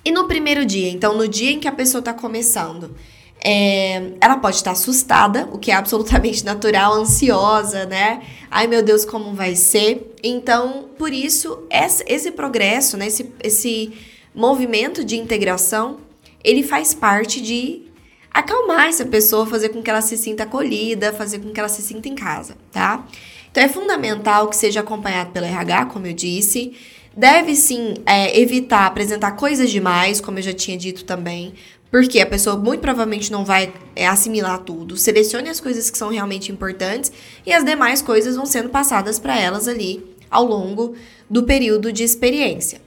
E 0.03 0.11
no 0.11 0.27
primeiro 0.27 0.65
dia, 0.65 0.89
então 0.89 1.15
no 1.17 1.27
dia 1.27 1.51
em 1.51 1.59
que 1.59 1.67
a 1.67 1.71
pessoa 1.71 1.99
está 1.99 2.13
começando, 2.13 2.95
é... 3.43 4.13
ela 4.19 4.37
pode 4.37 4.57
estar 4.57 4.71
assustada, 4.71 5.47
o 5.51 5.57
que 5.57 5.71
é 5.71 5.75
absolutamente 5.75 6.43
natural, 6.43 6.93
ansiosa, 6.93 7.85
né? 7.85 8.21
Ai 8.51 8.67
meu 8.67 8.83
Deus, 8.83 9.05
como 9.05 9.33
vai 9.33 9.55
ser? 9.55 10.15
Então, 10.23 10.89
por 10.97 11.13
isso, 11.13 11.63
esse 11.69 12.31
progresso, 12.31 12.97
né? 12.97 13.07
esse, 13.07 13.31
esse 13.41 13.93
movimento 14.33 15.03
de 15.03 15.17
integração, 15.17 15.97
ele 16.43 16.63
faz 16.63 16.93
parte 16.93 17.41
de 17.41 17.88
acalmar 18.31 18.87
essa 18.87 19.05
pessoa, 19.05 19.45
fazer 19.45 19.69
com 19.69 19.81
que 19.81 19.89
ela 19.89 20.01
se 20.01 20.17
sinta 20.17 20.43
acolhida, 20.43 21.13
fazer 21.13 21.39
com 21.39 21.51
que 21.51 21.59
ela 21.59 21.69
se 21.69 21.81
sinta 21.81 22.07
em 22.07 22.15
casa, 22.15 22.55
tá? 22.71 23.05
Então 23.51 23.63
é 23.63 23.67
fundamental 23.67 24.47
que 24.47 24.55
seja 24.55 24.81
acompanhado 24.81 25.31
pelo 25.31 25.45
RH, 25.45 25.85
como 25.87 26.07
eu 26.07 26.13
disse. 26.13 26.73
Deve 27.15 27.55
sim 27.55 27.95
é, 28.05 28.39
evitar 28.39 28.85
apresentar 28.85 29.31
coisas 29.31 29.69
demais, 29.69 30.21
como 30.21 30.39
eu 30.39 30.43
já 30.43 30.53
tinha 30.53 30.77
dito 30.77 31.03
também, 31.03 31.53
porque 31.91 32.19
a 32.19 32.25
pessoa 32.25 32.55
muito 32.55 32.81
provavelmente 32.81 33.31
não 33.31 33.43
vai 33.43 33.73
é, 33.95 34.07
assimilar 34.07 34.59
tudo. 34.59 34.95
Selecione 34.95 35.49
as 35.49 35.59
coisas 35.59 35.89
que 35.89 35.97
são 35.97 36.09
realmente 36.09 36.51
importantes 36.51 37.11
e 37.45 37.51
as 37.51 37.65
demais 37.65 38.01
coisas 38.01 38.35
vão 38.35 38.45
sendo 38.45 38.69
passadas 38.69 39.17
para 39.17 39.37
elas 39.39 39.67
ali 39.67 40.15
ao 40.29 40.45
longo 40.45 40.95
do 41.29 41.43
período 41.43 41.91
de 41.91 42.03
experiência. 42.03 42.79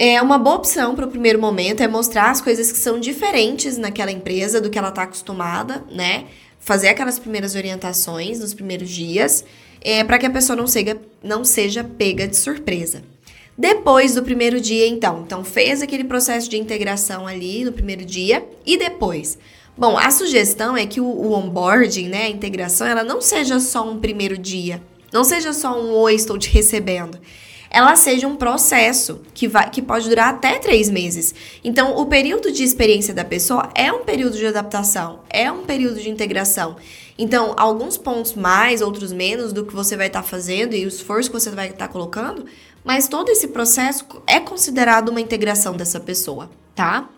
É 0.00 0.22
uma 0.22 0.38
boa 0.38 0.54
opção 0.54 0.94
para 0.94 1.06
o 1.06 1.10
primeiro 1.10 1.40
momento 1.40 1.80
é 1.80 1.88
mostrar 1.88 2.30
as 2.30 2.40
coisas 2.40 2.70
que 2.70 2.78
são 2.78 3.00
diferentes 3.00 3.76
naquela 3.76 4.12
empresa 4.12 4.60
do 4.60 4.70
que 4.70 4.78
ela 4.78 4.90
está 4.90 5.02
acostumada, 5.02 5.84
né? 5.90 6.26
Fazer 6.60 6.86
aquelas 6.86 7.18
primeiras 7.18 7.56
orientações 7.56 8.38
nos 8.38 8.54
primeiros 8.54 8.88
dias 8.88 9.44
é, 9.80 10.04
para 10.04 10.16
que 10.16 10.26
a 10.26 10.30
pessoa 10.30 10.54
não 10.54 10.68
seja, 10.68 10.96
não 11.20 11.44
seja 11.44 11.82
pega 11.82 12.28
de 12.28 12.36
surpresa. 12.36 13.02
Depois 13.56 14.14
do 14.14 14.22
primeiro 14.22 14.60
dia, 14.60 14.86
então, 14.86 15.22
então 15.26 15.42
fez 15.42 15.82
aquele 15.82 16.04
processo 16.04 16.48
de 16.48 16.56
integração 16.56 17.26
ali 17.26 17.64
no 17.64 17.72
primeiro 17.72 18.04
dia 18.04 18.46
e 18.64 18.76
depois. 18.78 19.36
Bom, 19.76 19.98
a 19.98 20.12
sugestão 20.12 20.76
é 20.76 20.86
que 20.86 21.00
o, 21.00 21.06
o 21.06 21.32
onboarding, 21.32 22.06
né, 22.06 22.26
a 22.26 22.30
integração, 22.30 22.86
ela 22.86 23.02
não 23.02 23.20
seja 23.20 23.58
só 23.58 23.88
um 23.88 23.98
primeiro 23.98 24.38
dia, 24.38 24.80
não 25.12 25.24
seja 25.24 25.52
só 25.52 25.76
um 25.76 25.90
oi, 25.90 26.14
estou 26.14 26.38
te 26.38 26.50
recebendo 26.50 27.18
ela 27.70 27.96
seja 27.96 28.26
um 28.26 28.36
processo 28.36 29.20
que, 29.34 29.46
vai, 29.46 29.68
que 29.70 29.82
pode 29.82 30.08
durar 30.08 30.30
até 30.30 30.58
três 30.58 30.88
meses. 30.88 31.34
Então, 31.62 31.96
o 31.96 32.06
período 32.06 32.50
de 32.50 32.62
experiência 32.64 33.12
da 33.12 33.24
pessoa 33.24 33.70
é 33.74 33.92
um 33.92 34.04
período 34.04 34.36
de 34.36 34.46
adaptação, 34.46 35.20
é 35.28 35.50
um 35.50 35.64
período 35.64 36.00
de 36.00 36.10
integração. 36.10 36.76
Então, 37.18 37.54
alguns 37.56 37.98
pontos 37.98 38.34
mais, 38.34 38.80
outros 38.80 39.12
menos 39.12 39.52
do 39.52 39.64
que 39.64 39.74
você 39.74 39.96
vai 39.96 40.06
estar 40.06 40.22
tá 40.22 40.28
fazendo 40.28 40.74
e 40.74 40.84
o 40.84 40.88
esforço 40.88 41.30
que 41.30 41.38
você 41.38 41.50
vai 41.50 41.66
estar 41.68 41.86
tá 41.86 41.92
colocando, 41.92 42.46
mas 42.84 43.08
todo 43.08 43.28
esse 43.28 43.48
processo 43.48 44.06
é 44.26 44.38
considerado 44.40 45.08
uma 45.08 45.20
integração 45.20 45.76
dessa 45.76 45.98
pessoa, 45.98 46.48
tá? 46.74 47.08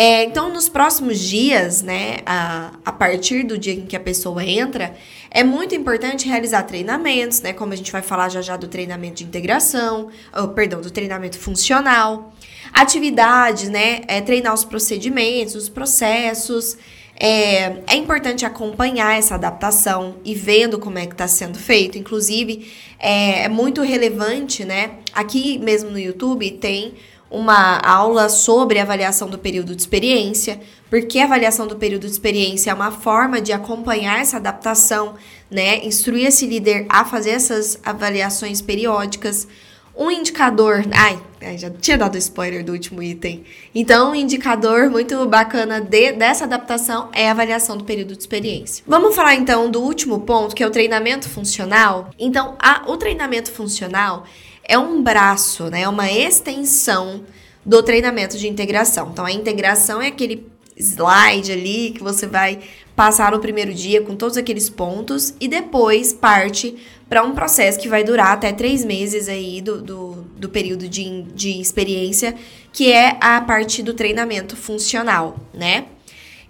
É, 0.00 0.22
então, 0.22 0.48
nos 0.48 0.68
próximos 0.68 1.18
dias, 1.18 1.82
né, 1.82 2.18
a, 2.24 2.70
a 2.84 2.92
partir 2.92 3.42
do 3.42 3.58
dia 3.58 3.72
em 3.72 3.84
que 3.84 3.96
a 3.96 4.00
pessoa 4.00 4.44
entra, 4.44 4.94
é 5.28 5.42
muito 5.42 5.74
importante 5.74 6.28
realizar 6.28 6.62
treinamentos, 6.62 7.40
né, 7.40 7.52
como 7.52 7.72
a 7.72 7.76
gente 7.76 7.90
vai 7.90 8.00
falar 8.00 8.28
já 8.28 8.40
já 8.40 8.56
do 8.56 8.68
treinamento 8.68 9.16
de 9.16 9.24
integração, 9.24 10.08
perdão, 10.54 10.80
do 10.80 10.88
treinamento 10.88 11.36
funcional, 11.36 12.32
atividades, 12.72 13.68
né, 13.68 14.02
é, 14.06 14.20
treinar 14.20 14.54
os 14.54 14.64
procedimentos, 14.64 15.56
os 15.56 15.68
processos, 15.68 16.78
é, 17.20 17.82
é, 17.88 17.96
importante 17.96 18.46
acompanhar 18.46 19.18
essa 19.18 19.34
adaptação 19.34 20.18
e 20.24 20.32
vendo 20.36 20.78
como 20.78 20.98
é 20.98 21.06
que 21.06 21.14
está 21.14 21.26
sendo 21.26 21.58
feito. 21.58 21.98
Inclusive, 21.98 22.70
é, 23.00 23.46
é, 23.46 23.48
muito 23.48 23.82
relevante, 23.82 24.64
né? 24.64 24.92
Aqui 25.12 25.58
mesmo 25.58 25.90
no 25.90 25.98
YouTube 25.98 26.48
tem 26.52 26.94
uma 27.30 27.78
aula 27.78 28.28
sobre 28.28 28.78
avaliação 28.78 29.28
do 29.28 29.38
período 29.38 29.74
de 29.74 29.82
experiência, 29.82 30.60
porque 30.88 31.18
a 31.18 31.24
avaliação 31.24 31.66
do 31.66 31.76
período 31.76 32.06
de 32.06 32.12
experiência 32.12 32.70
é 32.70 32.74
uma 32.74 32.90
forma 32.90 33.40
de 33.40 33.52
acompanhar 33.52 34.20
essa 34.20 34.38
adaptação, 34.38 35.14
né? 35.50 35.84
Instruir 35.84 36.26
esse 36.26 36.46
líder 36.46 36.86
a 36.88 37.04
fazer 37.04 37.30
essas 37.30 37.78
avaliações 37.84 38.62
periódicas. 38.62 39.46
Um 39.94 40.12
indicador. 40.12 40.84
Ai, 40.92 41.18
já 41.58 41.68
tinha 41.70 41.98
dado 41.98 42.16
spoiler 42.16 42.64
do 42.64 42.72
último 42.72 43.02
item. 43.02 43.44
Então, 43.74 44.12
um 44.12 44.14
indicador 44.14 44.88
muito 44.88 45.26
bacana 45.26 45.80
de, 45.80 46.12
dessa 46.12 46.44
adaptação 46.44 47.08
é 47.12 47.28
a 47.28 47.32
avaliação 47.32 47.76
do 47.76 47.82
período 47.82 48.14
de 48.14 48.20
experiência. 48.20 48.84
Vamos 48.86 49.14
falar 49.14 49.34
então 49.34 49.68
do 49.68 49.82
último 49.82 50.20
ponto, 50.20 50.54
que 50.54 50.62
é 50.62 50.66
o 50.66 50.70
treinamento 50.70 51.28
funcional. 51.28 52.10
Então, 52.16 52.54
a, 52.60 52.84
o 52.86 52.96
treinamento 52.96 53.50
funcional 53.50 54.24
é 54.68 54.78
um 54.78 55.02
braço, 55.02 55.70
né? 55.70 55.82
É 55.82 55.88
uma 55.88 56.12
extensão 56.12 57.24
do 57.64 57.82
treinamento 57.82 58.36
de 58.36 58.46
integração. 58.46 59.08
Então, 59.10 59.24
a 59.24 59.32
integração 59.32 60.00
é 60.00 60.08
aquele 60.08 60.46
slide 60.76 61.50
ali 61.50 61.90
que 61.90 62.02
você 62.02 62.26
vai 62.26 62.60
passar 62.94 63.32
no 63.32 63.40
primeiro 63.40 63.72
dia 63.72 64.02
com 64.02 64.14
todos 64.14 64.36
aqueles 64.36 64.68
pontos 64.68 65.34
e 65.40 65.48
depois 65.48 66.12
parte 66.12 66.76
para 67.08 67.22
um 67.24 67.32
processo 67.32 67.78
que 67.80 67.88
vai 67.88 68.04
durar 68.04 68.32
até 68.32 68.52
três 68.52 68.84
meses 68.84 69.28
aí 69.28 69.60
do, 69.60 69.80
do, 69.80 70.12
do 70.36 70.48
período 70.48 70.88
de, 70.88 71.22
de 71.22 71.60
experiência, 71.60 72.34
que 72.72 72.92
é 72.92 73.16
a 73.20 73.40
parte 73.40 73.82
do 73.82 73.94
treinamento 73.94 74.56
funcional, 74.56 75.36
né? 75.54 75.86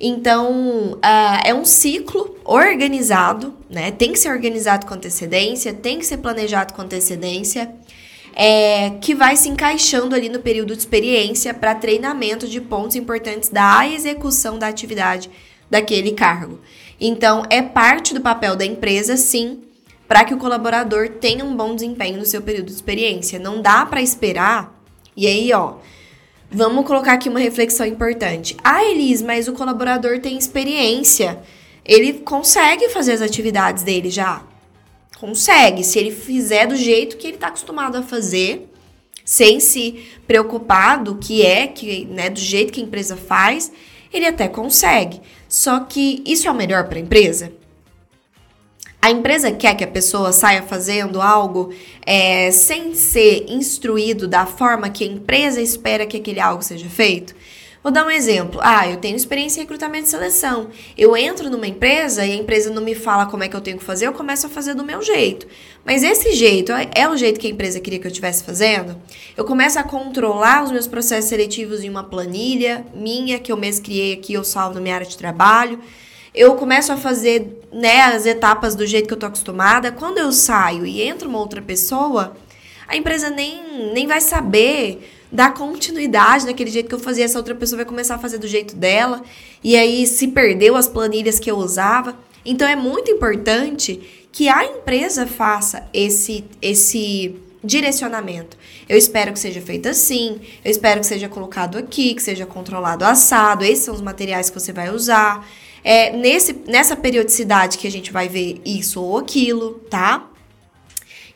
Então, 0.00 0.92
uh, 0.92 1.40
é 1.44 1.52
um 1.52 1.64
ciclo 1.64 2.36
organizado, 2.44 3.54
né? 3.68 3.90
Tem 3.90 4.12
que 4.12 4.18
ser 4.18 4.30
organizado 4.30 4.86
com 4.86 4.94
antecedência, 4.94 5.72
tem 5.72 5.98
que 5.98 6.06
ser 6.06 6.18
planejado 6.18 6.72
com 6.72 6.82
antecedência 6.82 7.72
é, 8.40 8.90
que 9.00 9.16
vai 9.16 9.36
se 9.36 9.48
encaixando 9.48 10.14
ali 10.14 10.28
no 10.28 10.38
período 10.38 10.72
de 10.72 10.78
experiência 10.78 11.52
para 11.52 11.74
treinamento 11.74 12.46
de 12.46 12.60
pontos 12.60 12.94
importantes 12.94 13.48
da 13.48 13.84
execução 13.88 14.56
da 14.56 14.68
atividade 14.68 15.28
daquele 15.68 16.12
cargo. 16.12 16.60
Então, 17.00 17.42
é 17.50 17.60
parte 17.60 18.14
do 18.14 18.20
papel 18.20 18.54
da 18.54 18.64
empresa, 18.64 19.16
sim, 19.16 19.64
para 20.06 20.24
que 20.24 20.32
o 20.32 20.38
colaborador 20.38 21.08
tenha 21.08 21.44
um 21.44 21.56
bom 21.56 21.74
desempenho 21.74 22.18
no 22.18 22.24
seu 22.24 22.40
período 22.40 22.66
de 22.66 22.74
experiência. 22.74 23.40
Não 23.40 23.60
dá 23.60 23.84
para 23.84 24.00
esperar. 24.00 24.72
E 25.16 25.26
aí, 25.26 25.52
ó, 25.52 25.74
vamos 26.48 26.86
colocar 26.86 27.14
aqui 27.14 27.28
uma 27.28 27.40
reflexão 27.40 27.84
importante. 27.84 28.56
Ah, 28.62 28.84
Elis, 28.84 29.20
mas 29.20 29.48
o 29.48 29.52
colaborador 29.52 30.20
tem 30.20 30.38
experiência. 30.38 31.40
Ele 31.84 32.12
consegue 32.14 32.88
fazer 32.90 33.14
as 33.14 33.22
atividades 33.22 33.82
dele 33.82 34.10
já. 34.10 34.44
Consegue, 35.20 35.82
se 35.82 35.98
ele 35.98 36.12
fizer 36.12 36.66
do 36.66 36.76
jeito 36.76 37.16
que 37.16 37.26
ele 37.26 37.34
está 37.34 37.48
acostumado 37.48 37.96
a 37.96 38.02
fazer, 38.02 38.68
sem 39.24 39.60
se 39.60 40.06
preocupar 40.26 41.02
do 41.02 41.16
que 41.16 41.44
é, 41.44 41.66
que, 41.66 42.04
né, 42.06 42.30
do 42.30 42.38
jeito 42.38 42.72
que 42.72 42.80
a 42.80 42.84
empresa 42.84 43.16
faz, 43.16 43.70
ele 44.12 44.26
até 44.26 44.48
consegue. 44.48 45.20
Só 45.48 45.80
que 45.80 46.22
isso 46.24 46.46
é 46.46 46.50
o 46.50 46.54
melhor 46.54 46.88
para 46.88 46.98
a 46.98 47.02
empresa? 47.02 47.52
A 49.00 49.10
empresa 49.10 49.52
quer 49.52 49.74
que 49.76 49.84
a 49.84 49.88
pessoa 49.88 50.32
saia 50.32 50.62
fazendo 50.62 51.20
algo 51.20 51.72
é, 52.04 52.50
sem 52.50 52.94
ser 52.94 53.46
instruído 53.48 54.26
da 54.26 54.44
forma 54.44 54.90
que 54.90 55.04
a 55.04 55.06
empresa 55.06 55.60
espera 55.60 56.06
que 56.06 56.16
aquele 56.16 56.40
algo 56.40 56.62
seja 56.62 56.88
feito? 56.88 57.34
Vou 57.82 57.92
dar 57.92 58.04
um 58.04 58.10
exemplo. 58.10 58.60
Ah, 58.62 58.88
eu 58.88 58.96
tenho 58.96 59.14
experiência 59.14 59.60
em 59.60 59.62
recrutamento 59.62 60.08
e 60.08 60.10
seleção. 60.10 60.68
Eu 60.96 61.16
entro 61.16 61.48
numa 61.48 61.66
empresa 61.66 62.26
e 62.26 62.32
a 62.32 62.34
empresa 62.34 62.70
não 62.70 62.82
me 62.82 62.94
fala 62.94 63.26
como 63.26 63.44
é 63.44 63.48
que 63.48 63.54
eu 63.54 63.60
tenho 63.60 63.78
que 63.78 63.84
fazer, 63.84 64.06
eu 64.06 64.12
começo 64.12 64.46
a 64.46 64.50
fazer 64.50 64.74
do 64.74 64.84
meu 64.84 65.00
jeito. 65.00 65.46
Mas 65.84 66.02
esse 66.02 66.32
jeito 66.32 66.72
é, 66.72 66.90
é 66.94 67.08
o 67.08 67.16
jeito 67.16 67.38
que 67.38 67.46
a 67.46 67.50
empresa 67.50 67.78
queria 67.78 68.00
que 68.00 68.06
eu 68.06 68.10
estivesse 68.10 68.42
fazendo? 68.42 69.00
Eu 69.36 69.44
começo 69.44 69.78
a 69.78 69.84
controlar 69.84 70.64
os 70.64 70.72
meus 70.72 70.88
processos 70.88 71.30
seletivos 71.30 71.84
em 71.84 71.88
uma 71.88 72.02
planilha 72.02 72.84
minha, 72.92 73.38
que 73.38 73.52
eu 73.52 73.56
mesmo 73.56 73.84
criei 73.84 74.14
aqui, 74.14 74.32
eu 74.32 74.42
salvo 74.42 74.74
na 74.74 74.80
minha 74.80 74.96
área 74.96 75.06
de 75.06 75.16
trabalho. 75.16 75.78
eu 76.34 76.56
começo 76.56 76.92
a 76.92 76.96
fazer 76.96 77.60
né, 77.72 78.02
as 78.02 78.26
etapas 78.26 78.74
do 78.74 78.86
jeito 78.86 79.06
que 79.06 79.14
eu 79.14 79.18
tô 79.18 79.26
acostumada. 79.26 79.92
Quando 79.92 80.18
eu 80.18 80.32
saio 80.32 80.84
e 80.84 81.00
entra 81.00 81.28
uma 81.28 81.38
outra 81.38 81.62
pessoa, 81.62 82.36
a 82.88 82.96
empresa 82.96 83.30
nem, 83.30 83.92
nem 83.92 84.06
vai 84.06 84.20
saber 84.20 85.17
dar 85.30 85.54
continuidade 85.54 86.46
naquele 86.46 86.70
jeito 86.70 86.88
que 86.88 86.94
eu 86.94 86.98
fazia. 86.98 87.24
Essa 87.24 87.38
outra 87.38 87.54
pessoa 87.54 87.78
vai 87.78 87.86
começar 87.86 88.14
a 88.14 88.18
fazer 88.18 88.38
do 88.38 88.48
jeito 88.48 88.74
dela. 88.74 89.22
E 89.62 89.76
aí 89.76 90.06
se 90.06 90.28
perdeu 90.28 90.76
as 90.76 90.88
planilhas 90.88 91.38
que 91.38 91.50
eu 91.50 91.56
usava. 91.56 92.16
Então 92.44 92.66
é 92.66 92.76
muito 92.76 93.10
importante 93.10 94.00
que 94.32 94.48
a 94.48 94.64
empresa 94.64 95.26
faça 95.26 95.88
esse, 95.92 96.44
esse 96.62 97.34
direcionamento. 97.62 98.56
Eu 98.88 98.96
espero 98.96 99.32
que 99.32 99.38
seja 99.38 99.60
feito 99.60 99.88
assim, 99.88 100.40
eu 100.64 100.70
espero 100.70 101.00
que 101.00 101.06
seja 101.06 101.28
colocado 101.28 101.76
aqui, 101.76 102.14
que 102.14 102.22
seja 102.22 102.46
controlado 102.46 103.04
assado, 103.04 103.64
esses 103.64 103.84
são 103.84 103.94
os 103.94 104.00
materiais 104.00 104.48
que 104.48 104.58
você 104.58 104.72
vai 104.72 104.90
usar. 104.90 105.46
É 105.84 106.16
nesse, 106.16 106.52
nessa 106.66 106.96
periodicidade 106.96 107.78
que 107.78 107.86
a 107.86 107.90
gente 107.90 108.12
vai 108.12 108.28
ver 108.28 108.60
isso 108.64 109.00
ou 109.00 109.18
aquilo, 109.18 109.74
tá? 109.90 110.27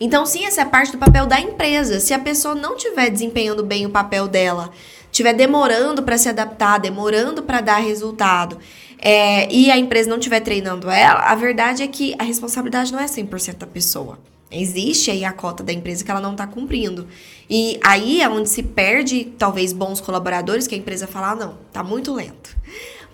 Então, 0.04 0.26
sim, 0.26 0.44
essa 0.44 0.62
é 0.62 0.64
parte 0.64 0.90
do 0.90 0.98
papel 0.98 1.26
da 1.26 1.40
empresa. 1.40 2.00
Se 2.00 2.12
a 2.12 2.18
pessoa 2.18 2.56
não 2.56 2.74
estiver 2.74 3.08
desempenhando 3.08 3.62
bem 3.62 3.86
o 3.86 3.90
papel 3.90 4.26
dela, 4.26 4.72
estiver 5.06 5.32
demorando 5.32 6.02
para 6.02 6.18
se 6.18 6.28
adaptar, 6.28 6.78
demorando 6.78 7.44
para 7.44 7.60
dar 7.60 7.76
resultado, 7.76 8.58
é, 8.98 9.48
e 9.48 9.70
a 9.70 9.78
empresa 9.78 10.10
não 10.10 10.18
estiver 10.18 10.40
treinando 10.40 10.90
ela, 10.90 11.20
a 11.20 11.36
verdade 11.36 11.84
é 11.84 11.86
que 11.86 12.16
a 12.18 12.24
responsabilidade 12.24 12.92
não 12.92 12.98
é 12.98 13.04
100% 13.04 13.58
da 13.58 13.66
pessoa. 13.66 14.18
Existe 14.50 15.08
aí 15.08 15.24
a 15.24 15.32
cota 15.32 15.62
da 15.62 15.72
empresa 15.72 16.04
que 16.04 16.10
ela 16.10 16.20
não 16.20 16.32
está 16.32 16.48
cumprindo. 16.48 17.06
E 17.48 17.78
aí 17.80 18.22
é 18.22 18.28
onde 18.28 18.48
se 18.48 18.64
perde, 18.64 19.32
talvez, 19.38 19.72
bons 19.72 20.00
colaboradores, 20.00 20.66
que 20.66 20.74
a 20.74 20.78
empresa 20.78 21.06
fala, 21.06 21.30
ah, 21.30 21.36
não, 21.36 21.58
tá 21.72 21.84
muito 21.84 22.12
lento. 22.12 22.56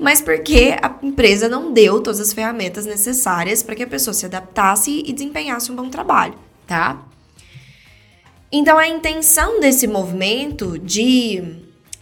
Mas 0.01 0.23
porque 0.23 0.75
a 0.81 0.97
empresa 1.03 1.51
não 1.51 1.71
deu 1.71 2.01
todas 2.01 2.19
as 2.19 2.33
ferramentas 2.33 2.87
necessárias 2.87 3.63
para 3.63 3.75
que 3.75 3.83
a 3.83 3.87
pessoa 3.87 4.15
se 4.15 4.25
adaptasse 4.25 5.03
e 5.05 5.13
desempenhasse 5.13 5.71
um 5.71 5.77
bom 5.77 5.91
trabalho, 5.91 6.48
tá? 6.69 7.03
Então 8.53 8.79
a 8.79 8.87
intenção 8.87 9.59
desse 9.59 9.89
movimento 9.89 10.79
de 10.79 11.43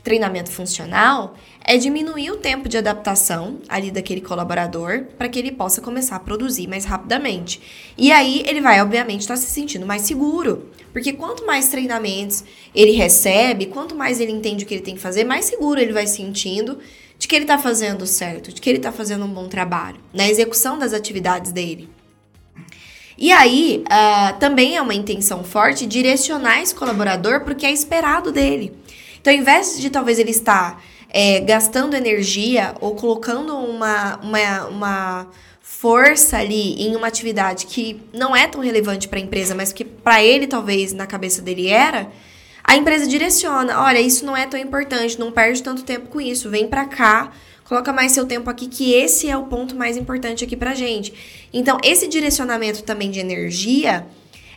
treinamento 0.02 0.50
funcional 0.50 1.34
é 1.64 1.76
diminuir 1.76 2.30
o 2.30 2.36
tempo 2.36 2.68
de 2.68 2.78
adaptação 2.78 3.58
ali 3.68 3.90
daquele 3.90 4.20
colaborador 4.20 5.04
para 5.18 5.28
que 5.28 5.36
ele 5.36 5.50
possa 5.50 5.80
começar 5.80 6.14
a 6.14 6.20
produzir 6.20 6.68
mais 6.68 6.84
rapidamente. 6.84 7.60
E 7.98 8.12
aí 8.12 8.44
ele 8.46 8.60
vai, 8.60 8.80
obviamente, 8.80 9.22
estar 9.22 9.34
tá 9.34 9.40
se 9.40 9.50
sentindo 9.50 9.84
mais 9.84 10.02
seguro. 10.02 10.70
Porque 10.92 11.12
quanto 11.12 11.44
mais 11.44 11.68
treinamentos 11.68 12.44
ele 12.72 12.92
recebe, 12.92 13.66
quanto 13.66 13.96
mais 13.96 14.20
ele 14.20 14.30
entende 14.30 14.64
o 14.64 14.66
que 14.66 14.74
ele 14.74 14.82
tem 14.82 14.94
que 14.94 15.00
fazer, 15.00 15.24
mais 15.24 15.46
seguro 15.46 15.80
ele 15.80 15.92
vai 15.92 16.06
sentindo 16.06 16.78
de 17.18 17.26
que 17.26 17.34
ele 17.34 17.44
está 17.44 17.58
fazendo 17.58 18.06
certo, 18.06 18.52
de 18.52 18.60
que 18.60 18.70
ele 18.70 18.78
está 18.78 18.92
fazendo 18.92 19.24
um 19.24 19.32
bom 19.32 19.48
trabalho 19.48 19.98
na 20.12 20.28
execução 20.28 20.78
das 20.78 20.92
atividades 20.92 21.50
dele. 21.50 21.88
E 23.18 23.32
aí, 23.32 23.82
uh, 23.86 24.38
também 24.38 24.76
é 24.76 24.82
uma 24.82 24.94
intenção 24.94 25.42
forte 25.42 25.86
direcionar 25.86 26.60
esse 26.60 26.74
colaborador 26.74 27.40
para 27.40 27.52
o 27.52 27.56
que 27.56 27.64
é 27.64 27.72
esperado 27.72 28.30
dele. 28.30 28.72
Então, 29.20 29.32
ao 29.32 29.38
invés 29.38 29.78
de 29.80 29.88
talvez 29.88 30.18
ele 30.18 30.30
estar 30.30 30.82
é, 31.08 31.40
gastando 31.40 31.94
energia 31.94 32.74
ou 32.80 32.94
colocando 32.94 33.56
uma, 33.56 34.16
uma, 34.18 34.66
uma 34.66 35.26
força 35.60 36.36
ali 36.36 36.74
em 36.74 36.94
uma 36.94 37.06
atividade 37.06 37.66
que 37.66 38.00
não 38.12 38.36
é 38.36 38.46
tão 38.46 38.60
relevante 38.60 39.08
para 39.08 39.18
a 39.18 39.22
empresa, 39.22 39.54
mas 39.54 39.72
que 39.72 39.84
para 39.84 40.22
ele 40.22 40.46
talvez 40.46 40.92
na 40.92 41.06
cabeça 41.06 41.40
dele 41.40 41.68
era, 41.68 42.10
a 42.62 42.76
empresa 42.76 43.06
direciona, 43.06 43.80
olha, 43.80 44.00
isso 44.00 44.26
não 44.26 44.36
é 44.36 44.46
tão 44.46 44.58
importante, 44.58 45.18
não 45.18 45.30
perde 45.32 45.62
tanto 45.62 45.84
tempo 45.84 46.08
com 46.08 46.20
isso, 46.20 46.50
vem 46.50 46.66
para 46.66 46.84
cá, 46.84 47.32
coloca 47.68 47.92
mais 47.92 48.12
seu 48.12 48.26
tempo 48.26 48.48
aqui 48.48 48.66
que 48.66 48.92
esse 48.92 49.28
é 49.28 49.36
o 49.36 49.44
ponto 49.44 49.74
mais 49.74 49.96
importante 49.96 50.44
aqui 50.44 50.56
pra 50.56 50.74
gente. 50.74 51.12
Então, 51.52 51.78
esse 51.82 52.06
direcionamento 52.06 52.82
também 52.82 53.10
de 53.10 53.18
energia 53.18 54.06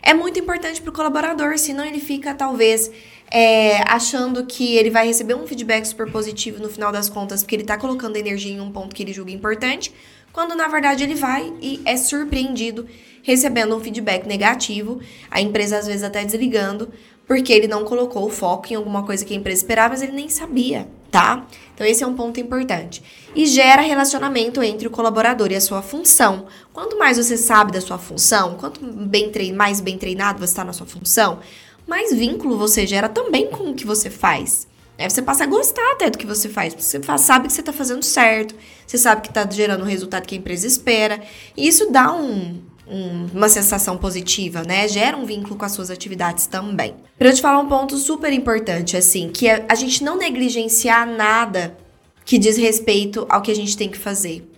é 0.02 0.14
muito 0.14 0.38
importante 0.38 0.80
para 0.80 0.90
o 0.90 0.92
colaborador, 0.92 1.58
senão 1.58 1.84
ele 1.84 2.00
fica 2.00 2.34
talvez 2.34 2.90
é, 3.30 3.82
achando 3.88 4.44
que 4.46 4.76
ele 4.76 4.90
vai 4.90 5.06
receber 5.06 5.34
um 5.34 5.46
feedback 5.46 5.84
super 5.84 6.10
positivo 6.10 6.62
no 6.62 6.68
final 6.68 6.90
das 6.90 7.08
contas, 7.08 7.42
porque 7.42 7.54
ele 7.54 7.62
está 7.62 7.76
colocando 7.76 8.16
energia 8.16 8.52
em 8.52 8.60
um 8.60 8.70
ponto 8.70 8.94
que 8.94 9.02
ele 9.02 9.12
julga 9.12 9.30
importante, 9.30 9.92
quando 10.32 10.54
na 10.54 10.68
verdade 10.68 11.02
ele 11.02 11.14
vai 11.14 11.52
e 11.60 11.80
é 11.84 11.96
surpreendido 11.96 12.86
recebendo 13.22 13.76
um 13.76 13.80
feedback 13.80 14.26
negativo, 14.26 15.00
a 15.30 15.40
empresa 15.40 15.78
às 15.78 15.86
vezes 15.86 16.02
até 16.02 16.24
desligando, 16.24 16.90
porque 17.30 17.52
ele 17.52 17.68
não 17.68 17.84
colocou 17.84 18.26
o 18.26 18.28
foco 18.28 18.72
em 18.72 18.74
alguma 18.74 19.04
coisa 19.04 19.24
que 19.24 19.32
a 19.32 19.36
empresa 19.36 19.60
esperava, 19.60 19.90
mas 19.90 20.02
ele 20.02 20.10
nem 20.10 20.28
sabia, 20.28 20.88
tá? 21.12 21.46
Então 21.72 21.86
esse 21.86 22.02
é 22.02 22.06
um 22.08 22.16
ponto 22.16 22.40
importante. 22.40 23.00
E 23.36 23.46
gera 23.46 23.82
relacionamento 23.82 24.60
entre 24.64 24.88
o 24.88 24.90
colaborador 24.90 25.52
e 25.52 25.54
a 25.54 25.60
sua 25.60 25.80
função. 25.80 26.46
Quanto 26.72 26.98
mais 26.98 27.18
você 27.18 27.36
sabe 27.36 27.70
da 27.70 27.80
sua 27.80 27.98
função, 27.98 28.56
quanto 28.56 28.84
bem 28.84 29.30
mais 29.54 29.80
bem 29.80 29.96
treinado 29.96 30.40
você 30.40 30.46
está 30.46 30.64
na 30.64 30.72
sua 30.72 30.88
função, 30.88 31.38
mais 31.86 32.12
vínculo 32.12 32.58
você 32.58 32.84
gera 32.84 33.08
também 33.08 33.48
com 33.48 33.70
o 33.70 33.74
que 33.76 33.86
você 33.86 34.10
faz. 34.10 34.66
Aí 34.98 35.08
você 35.08 35.22
passa 35.22 35.44
a 35.44 35.46
gostar 35.46 35.92
até 35.92 36.10
do 36.10 36.18
que 36.18 36.26
você 36.26 36.48
faz. 36.48 36.74
Você 36.74 37.00
sabe 37.16 37.46
que 37.46 37.52
você 37.52 37.60
está 37.60 37.72
fazendo 37.72 38.02
certo, 38.02 38.56
você 38.84 38.98
sabe 38.98 39.22
que 39.22 39.28
está 39.28 39.48
gerando 39.48 39.82
o 39.82 39.86
resultado 39.86 40.26
que 40.26 40.34
a 40.34 40.38
empresa 40.38 40.66
espera. 40.66 41.22
E 41.56 41.68
isso 41.68 41.92
dá 41.92 42.12
um, 42.12 42.60
um, 42.86 43.26
uma 43.32 43.48
sensação 43.48 43.96
positiva, 43.96 44.62
né? 44.62 44.86
Gera 44.88 45.16
um 45.16 45.24
vínculo 45.24 45.56
com 45.56 45.64
as 45.64 45.72
suas 45.72 45.90
atividades 45.90 46.46
também. 46.46 46.94
Para 47.18 47.28
eu 47.28 47.34
te 47.34 47.40
falar 47.40 47.58
um 47.58 47.68
ponto 47.68 47.96
super 47.96 48.32
importante, 48.32 48.96
assim, 48.96 49.28
que 49.28 49.48
é 49.48 49.64
a 49.68 49.74
gente 49.74 50.02
não 50.02 50.16
negligenciar 50.16 51.06
nada 51.06 51.76
que 52.24 52.38
diz 52.38 52.56
respeito 52.56 53.26
ao 53.28 53.42
que 53.42 53.50
a 53.50 53.56
gente 53.56 53.76
tem 53.76 53.88
que 53.88 53.98
fazer. 53.98 54.48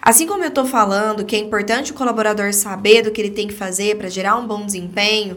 Assim 0.00 0.26
como 0.26 0.44
eu 0.44 0.50
tô 0.50 0.64
falando 0.64 1.24
que 1.24 1.36
é 1.36 1.38
importante 1.38 1.92
o 1.92 1.94
colaborador 1.94 2.52
saber 2.52 3.02
do 3.02 3.10
que 3.10 3.20
ele 3.20 3.30
tem 3.30 3.46
que 3.46 3.54
fazer 3.54 3.96
para 3.96 4.08
gerar 4.08 4.36
um 4.36 4.46
bom 4.46 4.64
desempenho, 4.64 5.36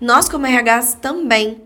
nós, 0.00 0.28
como 0.28 0.46
RH, 0.46 0.96
também. 1.00 1.62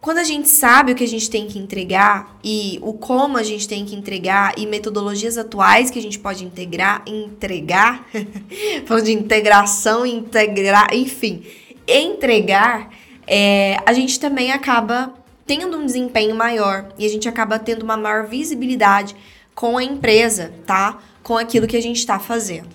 Quando 0.00 0.18
a 0.18 0.24
gente 0.24 0.48
sabe 0.48 0.92
o 0.92 0.94
que 0.94 1.02
a 1.02 1.08
gente 1.08 1.28
tem 1.28 1.48
que 1.48 1.58
entregar 1.58 2.38
e 2.42 2.78
o 2.82 2.92
como 2.92 3.36
a 3.36 3.42
gente 3.42 3.66
tem 3.66 3.84
que 3.84 3.96
entregar 3.96 4.54
e 4.56 4.64
metodologias 4.64 5.36
atuais 5.36 5.90
que 5.90 5.98
a 5.98 6.02
gente 6.02 6.18
pode 6.20 6.44
integrar, 6.44 7.02
entregar, 7.04 8.06
falando 8.86 9.04
de 9.04 9.12
integração, 9.12 10.06
integrar, 10.06 10.94
enfim, 10.94 11.44
entregar, 11.86 12.90
é, 13.26 13.76
a 13.84 13.92
gente 13.92 14.20
também 14.20 14.52
acaba 14.52 15.12
tendo 15.44 15.76
um 15.76 15.84
desempenho 15.84 16.34
maior 16.34 16.88
e 16.96 17.04
a 17.04 17.08
gente 17.08 17.28
acaba 17.28 17.58
tendo 17.58 17.82
uma 17.82 17.96
maior 17.96 18.26
visibilidade 18.26 19.16
com 19.52 19.76
a 19.76 19.82
empresa, 19.82 20.52
tá? 20.64 20.98
Com 21.24 21.36
aquilo 21.36 21.66
que 21.66 21.76
a 21.76 21.82
gente 21.82 21.96
está 21.96 22.20
fazendo. 22.20 22.68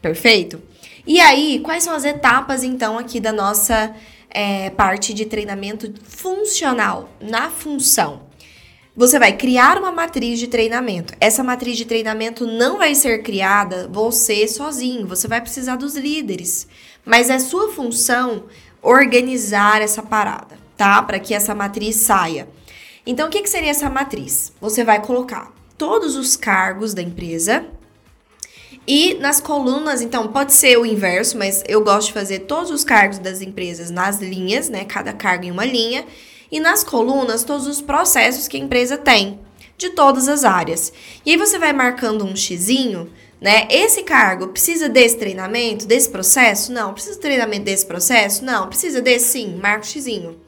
Perfeito? 0.00 0.62
E 1.04 1.18
aí, 1.20 1.58
quais 1.60 1.82
são 1.82 1.94
as 1.94 2.04
etapas 2.04 2.62
então 2.62 2.98
aqui 2.98 3.18
da 3.18 3.32
nossa 3.32 3.94
é, 4.30 4.70
parte 4.70 5.14
de 5.14 5.26
treinamento 5.26 5.92
funcional, 6.04 7.08
na 7.20 7.50
função. 7.50 8.28
Você 8.96 9.16
vai 9.18 9.36
criar 9.36 9.78
uma 9.78 9.92
matriz 9.92 10.40
de 10.40 10.48
treinamento. 10.48 11.14
Essa 11.20 11.44
matriz 11.44 11.76
de 11.76 11.84
treinamento 11.84 12.46
não 12.46 12.78
vai 12.78 12.96
ser 12.96 13.22
criada 13.22 13.88
você 13.92 14.48
sozinho, 14.48 15.06
você 15.06 15.28
vai 15.28 15.40
precisar 15.40 15.76
dos 15.76 15.94
líderes. 15.94 16.66
Mas 17.04 17.30
é 17.30 17.38
sua 17.38 17.72
função 17.72 18.46
organizar 18.82 19.80
essa 19.80 20.02
parada, 20.02 20.58
tá? 20.76 21.00
Para 21.02 21.20
que 21.20 21.32
essa 21.32 21.54
matriz 21.54 21.94
saia. 21.96 22.48
Então, 23.06 23.28
o 23.28 23.30
que, 23.30 23.42
que 23.42 23.48
seria 23.48 23.70
essa 23.70 23.88
matriz? 23.88 24.52
Você 24.60 24.82
vai 24.82 25.00
colocar 25.00 25.52
todos 25.78 26.16
os 26.16 26.36
cargos 26.36 26.92
da 26.92 27.00
empresa, 27.00 27.66
e 28.90 29.12
nas 29.20 29.38
colunas, 29.38 30.00
então, 30.00 30.28
pode 30.28 30.54
ser 30.54 30.78
o 30.78 30.86
inverso, 30.86 31.36
mas 31.36 31.62
eu 31.68 31.84
gosto 31.84 32.06
de 32.06 32.14
fazer 32.14 32.38
todos 32.40 32.70
os 32.70 32.82
cargos 32.82 33.18
das 33.18 33.42
empresas 33.42 33.90
nas 33.90 34.18
linhas, 34.18 34.70
né? 34.70 34.86
Cada 34.86 35.12
cargo 35.12 35.44
em 35.44 35.50
uma 35.50 35.66
linha. 35.66 36.06
E 36.50 36.58
nas 36.58 36.82
colunas, 36.82 37.44
todos 37.44 37.66
os 37.66 37.82
processos 37.82 38.48
que 38.48 38.56
a 38.56 38.60
empresa 38.60 38.96
tem, 38.96 39.38
de 39.76 39.90
todas 39.90 40.26
as 40.26 40.42
áreas. 40.42 40.90
E 41.26 41.32
aí 41.32 41.36
você 41.36 41.58
vai 41.58 41.74
marcando 41.74 42.24
um 42.24 42.34
xizinho, 42.34 43.12
né? 43.38 43.68
Esse 43.70 44.04
cargo 44.04 44.48
precisa 44.48 44.88
desse 44.88 45.18
treinamento, 45.18 45.86
desse 45.86 46.08
processo? 46.08 46.72
Não. 46.72 46.94
Precisa 46.94 47.16
de 47.16 47.20
treinamento 47.20 47.64
desse 47.64 47.84
processo? 47.84 48.42
Não. 48.42 48.68
Precisa 48.68 49.02
desse? 49.02 49.26
Sim. 49.26 49.60
Marca 49.62 49.84
o 49.84 49.86
xizinho. 49.86 50.40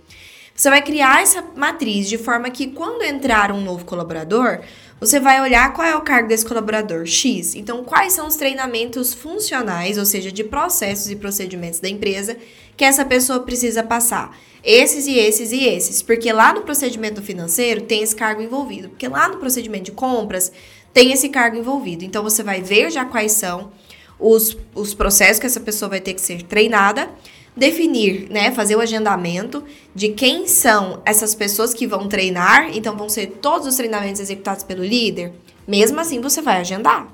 Você 0.54 0.68
vai 0.68 0.82
criar 0.82 1.22
essa 1.22 1.42
matriz 1.56 2.08
de 2.08 2.18
forma 2.18 2.50
que 2.50 2.66
quando 2.68 3.02
entrar 3.02 3.52
um 3.52 3.62
novo 3.62 3.84
colaborador, 3.84 4.60
você 5.00 5.18
vai 5.18 5.40
olhar 5.40 5.72
qual 5.72 5.88
é 5.88 5.96
o 5.96 6.02
cargo 6.02 6.28
desse 6.28 6.44
colaborador 6.44 7.06
X. 7.06 7.54
Então, 7.54 7.82
quais 7.82 8.12
são 8.12 8.26
os 8.26 8.36
treinamentos 8.36 9.14
funcionais, 9.14 9.96
ou 9.96 10.04
seja, 10.04 10.30
de 10.30 10.44
processos 10.44 11.10
e 11.10 11.16
procedimentos 11.16 11.80
da 11.80 11.88
empresa 11.88 12.36
que 12.76 12.84
essa 12.84 13.04
pessoa 13.04 13.40
precisa 13.40 13.82
passar. 13.82 14.38
Esses 14.62 15.06
e 15.06 15.18
esses 15.18 15.52
e 15.52 15.64
esses. 15.64 16.02
Porque 16.02 16.30
lá 16.30 16.52
no 16.52 16.60
procedimento 16.60 17.22
financeiro 17.22 17.80
tem 17.80 18.02
esse 18.02 18.14
cargo 18.14 18.42
envolvido. 18.42 18.90
Porque 18.90 19.08
lá 19.08 19.26
no 19.26 19.38
procedimento 19.38 19.84
de 19.84 19.92
compras 19.92 20.52
tem 20.92 21.12
esse 21.12 21.30
cargo 21.30 21.56
envolvido. 21.56 22.04
Então, 22.04 22.22
você 22.22 22.42
vai 22.42 22.60
ver 22.60 22.90
já 22.90 23.06
quais 23.06 23.32
são 23.32 23.72
os, 24.18 24.54
os 24.74 24.92
processos 24.92 25.38
que 25.38 25.46
essa 25.46 25.60
pessoa 25.60 25.88
vai 25.88 26.00
ter 26.00 26.12
que 26.12 26.20
ser 26.20 26.42
treinada 26.42 27.08
definir, 27.56 28.28
né, 28.30 28.50
fazer 28.50 28.76
o 28.76 28.80
agendamento 28.80 29.64
de 29.94 30.10
quem 30.10 30.46
são 30.46 31.02
essas 31.04 31.34
pessoas 31.34 31.74
que 31.74 31.86
vão 31.86 32.08
treinar, 32.08 32.70
então 32.76 32.96
vão 32.96 33.08
ser 33.08 33.38
todos 33.42 33.66
os 33.66 33.76
treinamentos 33.76 34.20
executados 34.20 34.62
pelo 34.62 34.84
líder. 34.84 35.32
Mesmo 35.66 36.00
assim, 36.00 36.20
você 36.20 36.40
vai 36.40 36.60
agendar. 36.60 37.08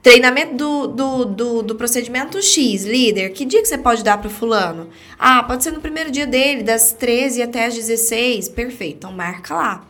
Treinamento 0.00 0.54
do, 0.54 0.86
do, 0.86 1.24
do, 1.24 1.62
do, 1.62 1.74
procedimento 1.74 2.40
X, 2.40 2.84
líder, 2.84 3.30
que 3.30 3.44
dia 3.44 3.60
que 3.60 3.66
você 3.66 3.76
pode 3.76 4.04
dar 4.04 4.18
para 4.18 4.28
o 4.28 4.30
fulano? 4.30 4.88
Ah, 5.18 5.42
pode 5.42 5.64
ser 5.64 5.72
no 5.72 5.80
primeiro 5.80 6.10
dia 6.10 6.26
dele, 6.26 6.62
das 6.62 6.92
13 6.92 7.42
até 7.42 7.66
as 7.66 7.74
16. 7.74 8.48
Perfeito, 8.50 8.98
então 8.98 9.12
marca 9.12 9.54
lá. 9.54 9.88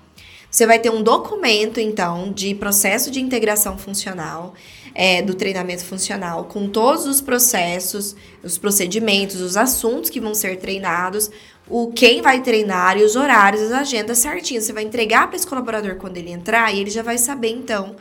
Você 0.51 0.67
vai 0.67 0.79
ter 0.79 0.91
um 0.91 1.03
documento, 1.03 1.79
então, 1.79 2.33
de 2.33 2.55
processo 2.55 3.11
de 3.11 3.21
integração 3.21 3.77
funcional, 3.77 4.55
é, 4.95 5.23
do 5.23 5.35
treinamento 5.35 5.85
funcional, 5.85 6.45
com 6.45 6.69
todos 6.69 7.07
os 7.07 7.21
processos, 7.21 8.17
os 8.43 8.59
procedimentos, 8.59 9.41
os 9.41 9.57
assuntos 9.57 10.11
que 10.11 10.21
vão 10.21 10.35
ser 10.35 10.59
treinados, 10.59 11.31
o 11.69 11.93
quem 11.93 12.23
vai 12.23 12.41
treinar 12.43 12.99
e 12.99 13.05
os 13.05 13.15
horários, 13.15 13.63
as 13.63 13.73
agendas 13.73 14.19
certinhas. 14.19 14.65
Você 14.65 14.73
vai 14.73 14.83
entregar 14.83 15.27
para 15.27 15.37
esse 15.37 15.47
colaborador 15.47 15.97
quando 15.97 16.17
ele 16.17 16.31
entrar 16.31 16.75
e 16.75 16.81
ele 16.81 16.91
já 16.91 17.03
vai 17.03 17.19
saber, 17.19 17.51
então, 17.51 17.97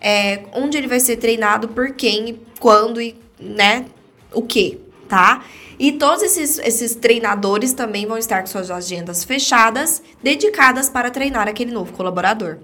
é, 0.00 0.44
onde 0.52 0.76
ele 0.76 0.88
vai 0.88 1.00
ser 1.00 1.16
treinado, 1.16 1.68
por 1.68 1.92
quem, 1.92 2.40
quando 2.58 3.00
e, 3.00 3.16
né, 3.40 3.86
o 4.32 4.42
que, 4.42 4.80
tá? 5.08 5.44
E 5.78 5.92
todos 5.92 6.22
esses, 6.22 6.58
esses 6.58 6.94
treinadores 6.94 7.72
também 7.72 8.06
vão 8.06 8.18
estar 8.18 8.40
com 8.40 8.46
suas 8.46 8.70
agendas 8.70 9.24
fechadas, 9.24 10.02
dedicadas 10.22 10.88
para 10.88 11.10
treinar 11.10 11.48
aquele 11.48 11.72
novo 11.72 11.92
colaborador. 11.92 12.58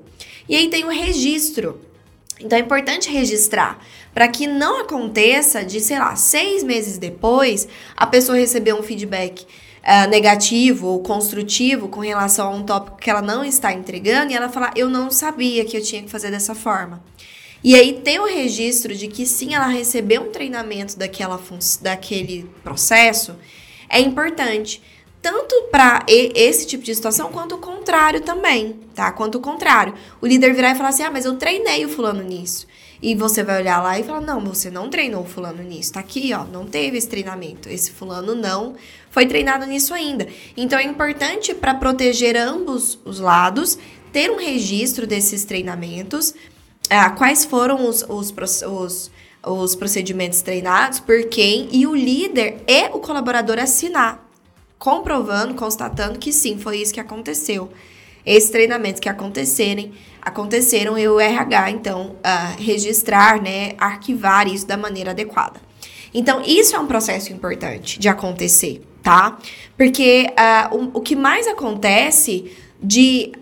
E 0.49 0.57
aí 0.57 0.69
tem 0.69 0.85
o 0.85 0.89
registro. 0.89 1.81
Então 2.41 2.59
é 2.59 2.63
importante 2.63 3.11
registrar 3.11 3.79
para 4.15 4.29
que 4.29 4.47
não 4.47 4.81
aconteça 4.81 5.65
de, 5.65 5.81
sei 5.81 5.99
lá, 5.99 6.15
seis 6.17 6.63
meses 6.63 6.99
depois 6.99 7.69
a 7.97 8.07
pessoa 8.07 8.39
receber 8.39 8.73
um 8.73 8.83
feedback 8.83 9.43
uh, 9.43 10.09
negativo 10.09 10.89
ou 10.89 11.03
construtivo 11.03 11.89
com 11.89 12.01
relação 12.01 12.49
a 12.49 12.51
um 12.51 12.63
tópico 12.63 12.99
que 12.99 13.11
ela 13.11 13.23
não 13.23 13.45
está 13.45 13.73
entregando 13.73 14.33
e 14.33 14.35
ela 14.35 14.49
falar, 14.49 14.73
eu 14.77 14.89
não 14.89 15.11
sabia 15.11 15.65
que 15.65 15.77
eu 15.77 15.83
tinha 15.83 16.03
que 16.03 16.11
fazer 16.11 16.31
dessa 16.31 16.55
forma. 16.55 17.03
E 17.63 17.75
aí 17.75 17.95
ter 17.95 18.21
o 18.21 18.25
registro 18.25 18.95
de 18.95 19.09
que 19.09 19.27
sim, 19.27 19.55
ela 19.55 19.67
recebeu 19.67 20.23
um 20.23 20.31
treinamento 20.31 20.97
daquela 20.97 21.41
daquele 21.83 22.49
processo 22.63 23.35
é 23.89 24.01
importante. 24.01 24.81
Tanto 25.21 25.55
para 25.71 26.05
esse 26.07 26.67
tipo 26.67 26.85
de 26.85 26.95
situação, 26.95 27.33
quanto 27.33 27.57
o 27.57 27.59
contrário 27.59 28.21
também, 28.21 28.79
tá? 28.95 29.11
Quanto 29.11 29.39
o 29.39 29.41
contrário. 29.41 29.95
O 30.21 30.27
líder 30.27 30.55
virar 30.55 30.73
e 30.73 30.75
falar 30.75 30.91
assim: 30.91 31.03
ah, 31.03 31.11
mas 31.11 31.25
eu 31.25 31.37
treinei 31.37 31.85
o 31.85 31.89
fulano 31.89 32.23
nisso. 32.23 32.67
E 33.03 33.15
você 33.15 33.43
vai 33.43 33.61
olhar 33.61 33.83
lá 33.83 33.99
e 33.99 34.05
falar: 34.05 34.21
não, 34.21 34.41
você 34.41 34.71
não 34.71 34.89
treinou 34.89 35.23
o 35.23 35.29
fulano 35.29 35.63
nisso. 35.63 35.93
Tá 35.93 36.01
aqui, 36.01 36.33
ó, 36.33 36.45
não 36.45 36.67
teve 36.67 36.99
esse 36.99 37.09
treinamento. 37.09 37.69
Esse 37.69 37.91
fulano 37.91 38.35
não 38.35 38.77
foi 39.11 39.27
treinado 39.27 39.67
nisso 39.67 39.93
ainda. 39.93 40.29
Então 40.57 40.79
é 40.79 40.85
importante 40.85 41.53
para 41.55 41.75
proteger 41.75 42.37
ambos 42.37 42.99
os 43.05 43.19
lados 43.19 43.79
ter 44.13 44.31
um 44.31 44.37
registro 44.37 45.07
desses 45.07 45.45
treinamentos 45.45 46.35
ah, 46.91 47.11
quais 47.11 47.45
foram 47.45 47.87
os, 47.89 48.03
os, 48.09 48.33
os, 48.63 49.11
os 49.45 49.75
procedimentos 49.75 50.41
treinados, 50.41 51.01
por 51.01 51.25
quem, 51.25 51.69
e 51.71 51.87
o 51.87 51.95
líder 51.95 52.63
e 52.67 52.89
o 52.89 52.99
colaborador 52.99 53.59
assinar, 53.59 54.27
comprovando, 54.79 55.55
constatando 55.55 56.19
que 56.19 56.33
sim, 56.33 56.59
foi 56.59 56.79
isso 56.79 56.95
que 56.95 57.01
aconteceu. 57.01 57.71
Esses 58.25 58.51
treinamentos 58.51 59.01
que 59.01 59.09
acontecerem, 59.09 59.93
aconteceram 60.21 60.99
e 60.99 61.09
o 61.09 61.19
RH, 61.19 61.71
então, 61.71 62.17
uh, 62.17 62.63
registrar, 62.63 63.43
né, 63.43 63.73
arquivar 63.79 64.47
isso 64.47 64.67
da 64.67 64.77
maneira 64.77 65.11
adequada. 65.11 65.61
Então, 66.13 66.43
isso 66.47 66.77
é 66.77 66.79
um 66.79 66.87
processo 66.87 67.33
importante 67.33 67.99
de 67.99 68.09
acontecer, 68.09 68.83
tá? 69.03 69.39
Porque 69.77 70.27
uh, 70.31 70.77
o, 70.77 70.99
o 70.99 71.01
que 71.01 71.17
mais 71.17 71.47
acontece 71.47 72.51
de, 72.83 73.33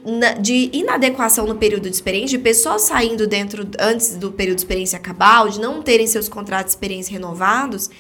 de 0.41 0.71
inadequação 0.73 1.47
no 1.47 1.57
período 1.57 1.91
de 1.91 1.95
experiência, 1.95 2.39
de 2.39 2.43
pessoas 2.43 2.83
saindo 2.83 3.27
dentro 3.27 3.69
antes 3.79 4.17
do 4.17 4.33
período 4.33 4.57
de 4.57 4.63
experiência 4.63 4.99
acabar, 4.99 5.43
ou 5.43 5.51
de 5.51 5.61
não 5.61 5.83
terem 5.83 6.07
seus 6.07 6.29
contratos 6.29 6.73
de 6.73 6.77
experiência 6.77 7.13
renovados, 7.13 7.91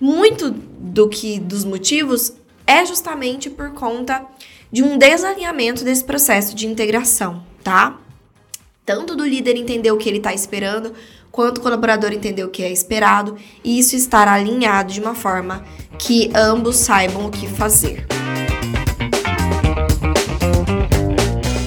muito 0.00 0.50
do 0.50 1.08
que 1.08 1.38
dos 1.38 1.64
motivos 1.64 2.32
é 2.72 2.86
justamente 2.86 3.50
por 3.50 3.72
conta 3.72 4.24
de 4.70 4.82
um 4.82 4.96
desalinhamento 4.96 5.84
desse 5.84 6.02
processo 6.02 6.54
de 6.54 6.66
integração, 6.66 7.42
tá? 7.62 7.98
Tanto 8.86 9.14
do 9.14 9.26
líder 9.26 9.56
entender 9.56 9.92
o 9.92 9.98
que 9.98 10.08
ele 10.08 10.16
está 10.16 10.32
esperando, 10.32 10.94
quanto 11.30 11.58
o 11.58 11.60
colaborador 11.60 12.12
entender 12.12 12.44
o 12.44 12.48
que 12.48 12.62
é 12.62 12.72
esperado, 12.72 13.36
e 13.62 13.78
isso 13.78 13.94
estar 13.94 14.26
alinhado 14.26 14.90
de 14.90 15.00
uma 15.00 15.14
forma 15.14 15.62
que 15.98 16.32
ambos 16.34 16.76
saibam 16.76 17.26
o 17.26 17.30
que 17.30 17.46
fazer. 17.46 18.06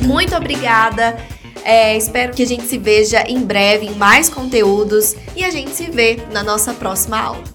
Muito 0.02 0.36
obrigada. 0.36 1.18
É, 1.64 1.96
espero 1.96 2.34
que 2.34 2.42
a 2.42 2.48
gente 2.48 2.64
se 2.64 2.80
veja 2.80 3.24
em 3.28 3.40
breve 3.44 3.86
em 3.86 3.96
mais 3.96 4.28
conteúdos 4.28 5.16
e 5.36 5.44
a 5.44 5.52
gente 5.52 5.72
se 5.72 5.90
vê 5.90 6.20
na 6.32 6.44
nossa 6.44 6.74
próxima 6.74 7.20
aula. 7.20 7.55